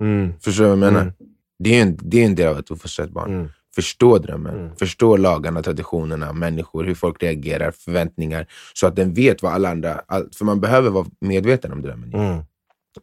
Mm. 0.04 0.34
Förstår 0.40 0.64
du 0.64 0.70
vad 0.70 0.78
jag 0.78 0.94
menar? 0.94 1.02
Mm. 1.02 1.14
Det 1.60 1.78
är 1.78 1.82
en, 1.82 1.98
det 2.02 2.22
är 2.22 2.26
en 2.26 2.36
del 2.36 2.48
av 2.48 2.58
att 2.58 2.72
uppfostra 2.72 3.06
ett 3.06 3.12
barn. 3.12 3.34
Mm. 3.34 3.50
Förstå 3.76 4.18
drömmen, 4.18 4.56
Mm. 4.56 4.76
förstå 4.76 5.18
lagarna, 5.18 5.62
traditionerna, 5.62 6.34
människor, 6.34 6.84
hur 6.84 6.96
folk 6.96 7.24
reagerar, 7.24 7.72
förväntningar. 7.72 8.48
Så 8.74 8.88
att 8.88 8.96
den 8.96 9.14
vet 9.14 9.44
vad 9.44 9.54
alla 9.54 9.70
andra... 9.70 10.02
All, 10.08 10.30
för 10.32 10.46
man 10.46 10.62
behöver 10.62 10.90
vara 10.90 11.06
medveten 11.20 11.72
om 11.74 11.82
drömmen. 11.82 12.12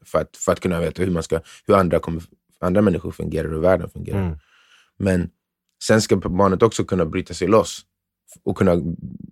För, 0.04 0.18
att, 0.20 0.36
för 0.36 0.52
att 0.52 0.60
kunna 0.60 0.80
veta 0.80 1.02
hur, 1.02 1.10
man 1.10 1.22
ska, 1.22 1.40
hur 1.66 1.74
andra, 1.74 1.98
kommer, 1.98 2.22
andra 2.60 2.82
människor 2.82 3.10
fungerar 3.10 3.48
och 3.48 3.54
hur 3.54 3.60
världen 3.60 3.90
fungerar. 3.90 4.22
Mm. 4.22 4.38
Men 4.98 5.30
sen 5.84 6.02
ska 6.02 6.16
barnet 6.16 6.62
också 6.62 6.84
kunna 6.84 7.04
bryta 7.06 7.34
sig 7.34 7.48
loss 7.48 7.86
och 8.44 8.56
kunna 8.56 8.76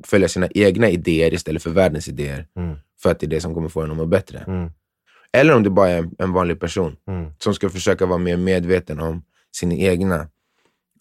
följa 0.05 0.29
sina 0.29 0.49
egna 0.55 0.89
idéer 0.89 1.35
istället 1.35 1.63
för 1.63 1.71
världens 1.71 2.09
idéer. 2.09 2.47
Mm. 2.57 2.77
För 3.03 3.11
att 3.11 3.21
det 3.21 3.27
är 3.27 3.31
det 3.31 3.41
som 3.41 3.55
kommer 3.55 3.69
få 3.69 3.81
en 3.81 3.91
att 3.91 3.97
må 3.97 4.07
bättre. 4.07 4.39
Mm. 4.39 4.71
Eller 5.33 5.55
om 5.55 5.63
det 5.63 5.71
bara 5.71 5.89
är 5.89 5.99
en, 5.99 6.15
en 6.19 6.33
vanlig 6.33 6.61
person 6.61 6.97
Mm. 7.07 7.33
som 7.39 7.55
ska 7.55 7.71
försöka 7.71 8.07
vara 8.07 8.19
mer 8.19 8.37
medveten 8.37 9.01
om 9.01 9.23
sina 9.53 9.75
egna 9.75 10.29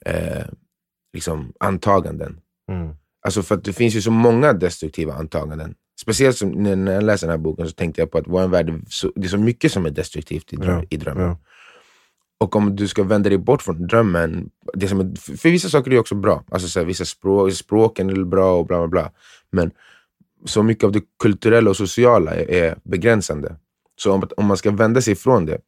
eh, 0.05 0.45
liksom, 1.13 1.53
antaganden. 1.59 2.41
Mm. 2.71 2.95
Alltså 3.21 3.43
för 3.43 3.55
att 3.55 3.63
det 3.63 3.73
finns 3.73 3.95
ju 3.95 4.01
så 4.01 4.11
många 4.11 4.53
destruktiva 4.53 5.13
antaganden. 5.13 5.75
Speciellt 6.01 6.37
som, 6.37 6.49
när 6.51 6.93
jag 6.93 7.03
läste 7.03 7.25
den 7.25 7.31
här 7.31 7.37
boken 7.37 7.67
så 7.67 7.73
tänkte 7.73 8.01
jag 8.01 8.11
på 8.11 8.17
att 8.17 8.27
vår 8.27 8.47
värld, 8.47 8.81
så, 8.87 9.11
det 9.15 9.27
är 9.27 9.29
så 9.29 9.37
mycket 9.37 9.71
som 9.71 9.85
är 9.85 9.89
destruktivt 9.89 10.53
i, 10.53 10.55
dröm, 10.55 10.79
Ja, 10.79 10.85
i 10.89 10.97
drömmen. 10.97 11.23
Ja. 11.23 11.37
Och 12.37 12.55
om 12.55 12.75
du 12.75 12.87
ska 12.87 13.03
vända 13.03 13.29
dig 13.29 13.37
bort 13.37 13.61
från 13.61 13.87
drömmen, 13.87 14.49
det 14.73 14.87
som 14.87 14.99
är, 14.99 15.15
för 15.19 15.37
för 15.37 15.49
vissa 15.49 15.69
saker 15.69 15.91
är 15.91 15.99
också 15.99 16.15
bra. 16.15 16.43
Alltså 16.51 16.67
så 16.67 16.79
här, 16.79 16.85
vissa 16.85 17.05
språk, 17.05 17.53
språken 17.53 18.09
är 18.09 18.23
bra 18.23 18.59
och 18.59 18.65
bla 18.65 18.77
bla 18.77 18.87
bla. 18.87 19.11
Men 19.51 19.71
så 20.45 20.63
mycket 20.63 20.83
av 20.83 20.91
det 20.91 21.01
kulturella 21.23 21.69
och 21.69 21.77
sociala 21.77 22.35
är, 22.35 22.51
är 22.51 22.77
begränsande. 22.83 23.55
Så 23.95 24.13
om, 24.13 24.29
om 24.37 24.45
man 24.45 24.57
ska 24.57 24.71
vända 24.71 25.01
sig 25.01 25.13
ifrån 25.13 25.45
det. 25.45 25.59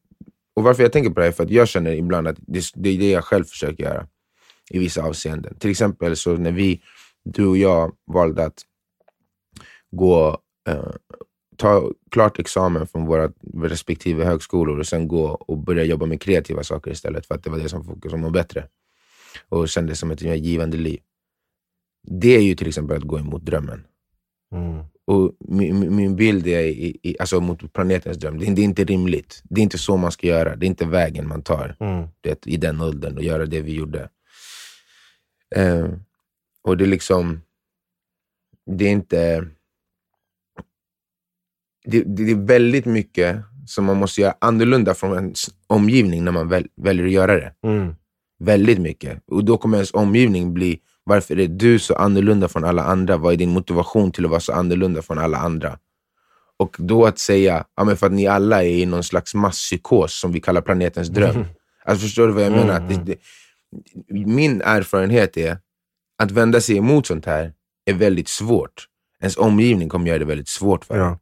Och 0.56 0.62
varför 0.62 0.82
jag 0.82 0.92
tänker 0.92 1.10
på 1.10 1.14
det 1.14 1.22
här 1.22 1.28
är 1.28 1.32
för 1.32 1.44
att 1.44 1.50
jag 1.50 1.68
känner 1.68 1.92
ibland 1.92 2.28
att 2.28 2.36
det, 2.40 2.64
det 2.74 2.88
är 2.88 2.98
det 2.98 3.10
jag 3.10 3.24
själv 3.24 3.44
försöker 3.44 3.84
göra 3.84 4.06
i 4.70 4.78
vissa 4.78 5.02
avseenden. 5.02 5.58
Till 5.58 5.70
exempel 5.70 6.16
så 6.16 6.36
när 6.36 6.52
vi, 6.52 6.82
du 7.24 7.46
och 7.46 7.56
jag 7.56 7.92
valde 8.06 8.44
att 8.44 8.62
gå, 9.92 10.38
eh, 10.68 10.90
ta 11.56 11.90
klart 12.10 12.38
examen 12.38 12.86
från 12.86 13.06
våra 13.06 13.32
respektive 13.62 14.24
högskolor 14.24 14.78
och 14.78 14.86
sen 14.86 15.08
gå 15.08 15.24
och 15.24 15.58
börja 15.58 15.84
jobba 15.84 16.06
med 16.06 16.20
kreativa 16.20 16.62
saker 16.64 16.90
istället 16.90 17.26
för 17.26 17.34
att 17.34 17.44
det 17.44 17.50
var 17.50 17.58
det 17.58 17.68
som 17.68 17.84
folk 17.84 18.10
som 18.10 18.20
mådde 18.20 18.32
bättre 18.32 18.68
och 19.48 19.68
kändes 19.68 19.98
som 19.98 20.10
ett 20.10 20.20
givande 20.22 20.76
liv. 20.76 21.00
Det 22.08 22.36
är 22.36 22.40
ju 22.42 22.54
till 22.54 22.68
exempel 22.68 22.96
att 22.96 23.02
gå 23.02 23.18
emot 23.18 23.44
drömmen. 23.44 23.84
Mm. 24.54 24.84
Och 25.04 25.36
min, 25.38 25.96
min- 25.96 26.16
bild 26.16 26.46
är 26.46 26.60
i, 26.62 26.98
i, 27.02 27.16
alltså 27.20 27.40
mot 27.40 27.72
planetens 27.72 28.16
dröm. 28.18 28.38
Det, 28.38 28.46
är- 28.46 28.54
det 28.54 28.62
är 28.62 28.64
inte 28.64 28.84
rimligt. 28.84 29.42
Det 29.44 29.60
är 29.60 29.62
inte 29.62 29.78
så 29.78 29.96
man 29.96 30.12
ska 30.12 30.26
göra. 30.26 30.56
Det 30.56 30.66
är 30.66 30.68
inte 30.68 30.86
vägen 30.86 31.28
man 31.28 31.42
tar 31.42 31.76
Mm. 31.80 32.08
det, 32.20 32.46
i 32.46 32.56
den 32.56 32.80
åldern 32.80 33.16
och 33.16 33.22
göra 33.22 33.46
det 33.46 33.60
vi 33.60 33.72
gjorde. 33.74 34.08
Eh, 35.56 35.88
och 36.62 36.76
det 36.76 36.84
är 36.84 36.88
liksom... 36.88 37.40
Det 38.66 38.84
är 38.84 38.90
inte... 38.90 39.46
Det, 41.84 42.02
det, 42.02 42.30
är 42.30 42.46
väldigt 42.46 42.84
mycket 42.84 43.36
som 43.66 43.84
man 43.84 43.96
måste 43.96 44.20
göra 44.20 44.34
annorlunda 44.38 44.94
från 44.94 45.16
ens 45.16 45.50
omgivning 45.66 46.24
när 46.24 46.32
man 46.32 46.48
väl, 46.48 46.66
väljer 46.76 47.06
att 47.06 47.12
göra 47.12 47.34
det. 47.34 47.54
Mm. 47.64 47.94
Väldigt 48.38 48.78
mycket. 48.78 49.22
Och 49.26 49.44
då 49.44 49.58
kommer 49.58 49.76
ens 49.76 49.94
omgivning 49.94 50.54
bli, 50.54 50.80
varför 51.04 51.40
är 51.40 51.48
du 51.48 51.78
så 51.78 51.94
annorlunda 51.94 52.48
från 52.48 52.64
alla 52.64 52.82
andra? 52.82 53.16
Vad 53.16 53.32
är 53.32 53.36
din 53.36 53.50
motivation 53.50 54.12
till 54.12 54.24
att 54.24 54.30
vara 54.30 54.40
så 54.40 54.52
annorlunda 54.52 55.02
från 55.02 55.18
alla 55.18 55.38
andra? 55.38 55.78
Och 56.56 56.76
då 56.78 57.06
att 57.06 57.18
säga, 57.18 57.64
ja, 57.76 57.84
men 57.84 57.96
för 57.96 58.06
att 58.06 58.12
ni 58.12 58.26
alla 58.26 58.64
är 58.64 58.68
i 58.68 58.86
någon 58.86 59.04
slags 59.04 59.34
masspsykos 59.34 60.20
som 60.20 60.32
vi 60.32 60.40
kallar 60.40 60.60
planetens 60.60 61.08
dröm. 61.08 61.44
Alltså 61.84 62.02
förstår 62.02 62.26
du 62.26 62.32
vad 62.32 62.44
jag 62.44 62.52
menar? 62.52 62.74
Att 62.74 62.88
det, 62.88 62.96
det, 63.04 63.16
min 64.24 64.62
erfarenhet 64.62 65.36
är 65.36 65.58
att 66.18 66.30
vända 66.30 66.60
sig 66.60 66.76
emot 66.76 67.06
sånt 67.06 67.26
här 67.26 67.52
är 67.84 67.94
väldigt 67.94 68.28
svårt. 68.28 68.86
Ens 69.20 69.36
omgivning 69.36 69.88
kommer 69.88 70.06
göra 70.06 70.18
det 70.18 70.24
väldigt 70.24 70.48
svårt 70.48 70.84
för 70.84 70.98
Ja. 70.98 71.18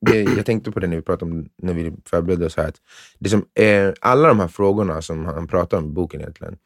Det, 0.00 0.22
jag 0.22 0.46
tänkte 0.46 0.72
på 0.72 0.80
det 0.80 0.86
när 0.86 0.96
vi 0.96 1.02
pratade 1.02 1.32
om, 1.32 1.48
när 1.62 1.74
vi 1.74 1.92
förberedde 2.04 2.46
oss 2.46 2.56
här. 2.56 2.68
Att 2.68 2.80
det 3.18 3.28
som 3.28 3.46
är, 3.54 3.94
alla 4.00 4.28
de 4.28 4.40
här 4.40 4.48
frågorna 4.48 5.02
som 5.02 5.24
han 5.24 5.48
pratar 5.48 5.78
om 5.78 5.84
i 5.84 5.88
boken 5.92 6.20
egentligen, 6.20 6.58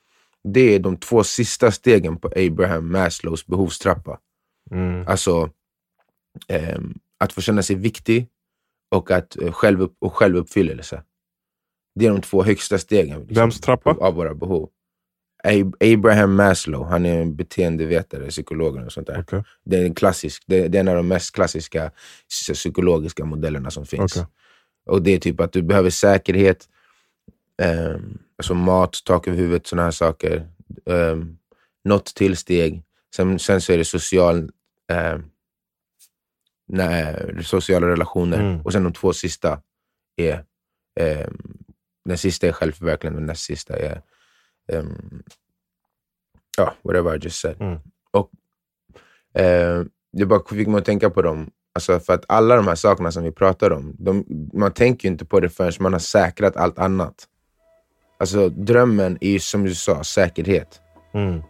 det 0.45 0.75
är 0.75 0.79
de 0.79 0.97
två 0.97 1.25
sista 1.25 1.71
stegen 1.71 2.17
på 2.17 2.29
Abraham 2.37 2.93
Maslows 2.93 3.47
behovstrappa. 3.47 4.19
Mm. 4.71 5.07
Alltså 5.09 5.51
ehm, 6.49 6.95
att 7.19 7.33
få 7.33 7.41
känna 7.41 7.63
sig 7.63 7.77
viktig 7.77 8.29
och, 8.91 9.11
att, 9.11 9.37
eh, 9.37 9.53
självupp, 9.53 9.97
och 9.99 10.15
självuppfyllelse. 10.15 11.03
Det 11.95 12.07
är 12.07 12.11
de 12.11 12.21
två 12.21 12.43
högsta 12.43 12.79
stegen 12.79 13.21
liksom, 13.21 13.35
Vems 13.35 13.61
trappa? 13.61 13.91
av 13.91 14.15
våra 14.15 14.35
behov. 14.35 14.71
Ab- 15.45 15.77
Abraham 15.95 16.35
Maslow, 16.35 16.85
han 16.87 17.07
är 17.07 17.21
en 17.23 17.37
beteendevetare, 17.37 18.29
psykolog 18.29 18.77
och 18.77 18.93
sånt 18.93 19.07
där. 19.07 19.21
Okej. 19.21 19.43
Det 19.65 19.77
är, 19.77 19.85
en 19.85 19.95
klassisk, 19.95 20.43
det, 20.47 20.57
är 20.59 20.77
en 20.77 20.89
av 20.89 20.97
de 20.97 21.09
mest 21.09 21.35
klassiska 21.35 21.91
psy- 22.29 22.55
psykologiska 22.55 23.25
modellerna 23.25 23.71
som 23.71 23.87
finns. 23.87 24.17
Okej. 24.17 24.27
Och 24.87 25.03
Det 25.03 25.11
är 25.11 25.19
typ 25.19 25.41
att 25.41 25.53
du 25.53 25.63
behöver 25.63 25.91
säkerhet, 25.91 26.69
um, 27.63 28.19
alltså 28.39 28.55
mat, 28.55 28.97
tak 29.05 29.29
över 29.29 29.39
huvudet, 29.39 29.67
sådana 29.67 29.85
här 29.85 29.91
saker. 29.91 30.49
Um, 30.85 31.39
något 31.85 32.15
tillsteg. 32.15 32.83
Sen, 33.17 33.39
sen 33.39 33.61
så 33.61 33.73
är 33.73 33.79
det 33.79 33.85
social, 33.85 34.51
ehm, 34.93 35.23
nej, 36.69 37.37
sociala 37.45 37.87
relationer. 37.87 38.41
Mm. 38.41 38.61
Och 38.61 38.73
sen 38.73 38.85
de 38.85 38.93
två 38.93 39.13
sista 39.13 39.61
är... 40.17 40.45
ehm, 41.01 41.57
den 42.05 42.19
sista 42.19 42.47
är 42.47 42.53
självförverkligande 42.53 43.17
och 43.17 43.21
den 43.21 43.27
näst 43.27 43.45
sista 43.45 43.77
är... 43.79 44.03
Um, 44.73 45.23
ja, 46.57 46.75
whatever 46.83 47.17
I 47.17 47.19
just 47.19 47.41
said. 47.41 47.61
Mm. 47.61 47.79
Och 48.11 48.31
eh, 49.41 49.85
det 50.13 50.27
bara 50.27 50.41
fick 50.49 50.69
mig 50.69 50.79
att 50.79 50.85
tänka 50.85 51.11
på 51.11 51.23
dem. 51.23 51.51
Alltså 51.75 52.01
för 52.01 52.13
att 52.13 52.25
alla 52.29 52.57
de 52.57 52.67
här 52.67 52.75
sakerna 52.75 53.13
som 53.13 53.23
vi 53.23 53.33
pratar 53.33 53.71
om, 53.71 53.97
de, 53.99 54.25
man 54.53 54.73
tänker 54.73 55.09
ju 55.09 55.13
inte 55.13 55.25
på 55.25 55.41
det 55.41 55.49
förrän 55.49 55.73
man 55.81 55.93
har 55.93 56.01
säkrat 56.01 56.57
allt 56.57 56.79
annat. 56.79 57.15
Alltså 58.19 58.49
drömmen 58.49 59.19
är 59.21 59.31
ju 59.31 59.39
som 59.39 59.65
du 59.65 59.75
sa, 59.75 60.05
säkerhet. 60.05 60.81
Mm. 61.15 61.43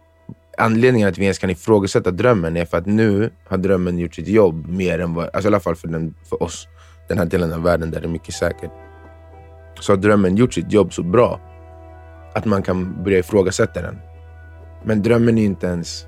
Anledningen 0.57 1.09
att 1.09 1.17
vi 1.17 1.23
ens 1.23 1.39
kan 1.39 1.49
ifrågasätta 1.49 2.11
drömmen 2.11 2.57
är 2.57 2.65
för 2.65 2.77
att 2.77 2.85
nu 2.85 3.29
har 3.47 3.57
drömmen 3.57 3.99
gjort 3.99 4.15
sitt 4.15 4.27
jobb 4.27 4.67
mer 4.67 4.99
än 4.99 5.13
vad, 5.13 5.25
alltså 5.25 5.43
i 5.43 5.47
alla 5.47 5.59
fall 5.59 5.75
för, 5.75 5.87
den, 5.87 6.15
för 6.29 6.43
oss, 6.43 6.67
den 7.07 7.17
här 7.17 7.25
delen 7.25 7.53
av 7.53 7.63
världen 7.63 7.91
där 7.91 8.01
det 8.01 8.07
är 8.07 8.11
mycket 8.11 8.35
säkert. 8.35 8.71
så 9.79 9.91
har 9.91 9.97
drömmen 9.97 10.35
gjort 10.35 10.53
sitt 10.53 10.71
jobb 10.71 10.93
så 10.93 11.03
bra 11.03 11.50
att 12.33 12.45
man 12.45 12.63
kan 12.63 13.03
börja 13.03 13.19
ifrågasätta 13.19 13.81
den. 13.81 13.97
Men 14.83 15.01
drömmen 15.01 15.37
är 15.37 15.45
inte 15.45 15.67
ens 15.67 16.05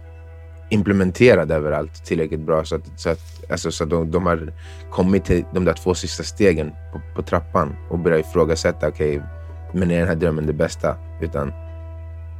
implementerad 0.70 1.52
överallt 1.52 2.06
tillräckligt 2.06 2.40
bra 2.40 2.64
så 2.66 2.76
att, 2.76 3.00
så 3.00 3.10
att, 3.10 3.52
alltså, 3.52 3.72
så 3.72 3.84
att 3.84 3.90
de, 3.90 4.12
de 4.12 4.26
har 4.26 4.54
kommit 4.92 5.26
till 5.26 5.46
de 5.54 5.66
där 5.66 5.74
två 5.74 5.94
sista 5.94 6.24
stegen 6.24 6.72
på, 6.94 7.02
på 7.16 7.22
trappan 7.22 7.76
och 7.90 8.00
börjat 8.00 8.26
ifrågasätta, 8.26 8.88
okej, 8.88 9.18
okay, 9.18 9.30
men 9.74 9.92
är 9.92 10.00
den 10.00 10.08
här 10.08 10.16
drömmen 10.16 10.48
det 10.48 10.54
bästa? 10.54 10.96
Utan 11.22 11.54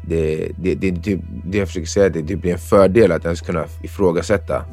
det, 0.08 0.52
det, 0.58 0.76
det, 0.76 0.92
det, 0.92 1.20
det 1.46 1.58
jag 1.58 1.68
försöker 1.68 1.88
säga, 1.88 2.10
det, 2.10 2.22
det 2.22 2.36
blir 2.36 2.52
en 2.52 2.60
fördel 2.60 3.12
att 3.12 3.26
ens 3.26 3.42
kunna 3.42 3.66
ifrågasätta 3.84 4.66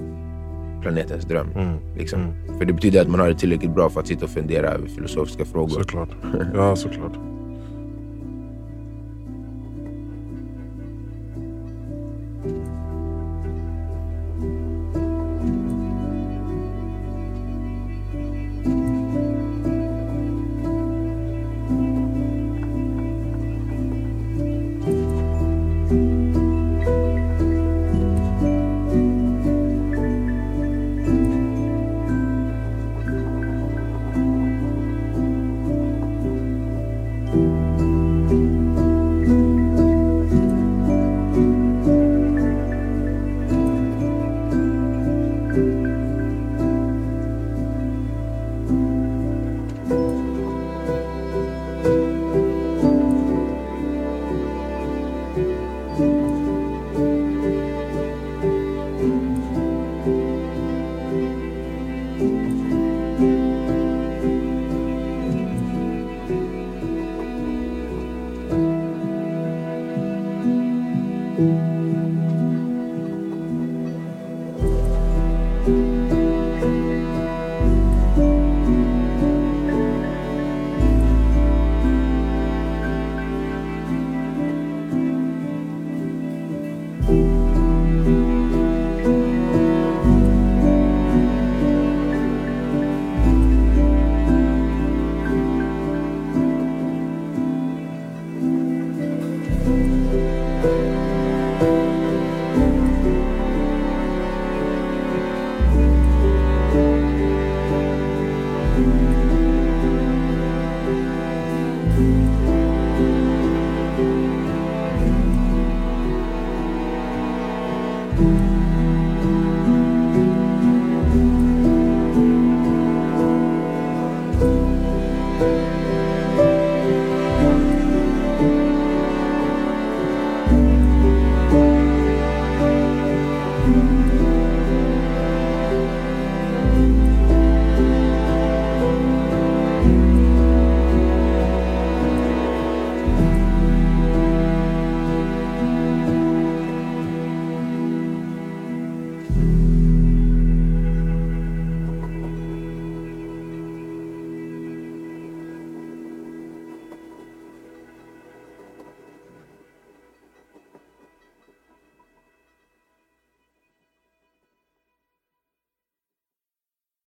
planetens 0.83 1.25
dröm. 1.25 1.51
Mm. 1.55 1.97
Liksom. 1.97 2.21
Mm. 2.21 2.59
För 2.59 2.65
det 2.65 2.73
betyder 2.73 3.03
att 3.03 3.09
man 3.09 3.21
har 3.21 3.29
det 3.29 3.39
tillräckligt 3.39 3.75
bra 3.75 3.91
för 3.91 4.01
att 4.01 4.07
sitta 4.07 4.25
och 4.25 4.31
fundera 4.31 4.69
över 4.69 4.89
filosofiska 4.89 5.45
frågor. 5.45 5.81
Såklart. 5.81 6.11
Ja, 6.55 6.77
såklart. 6.77 7.30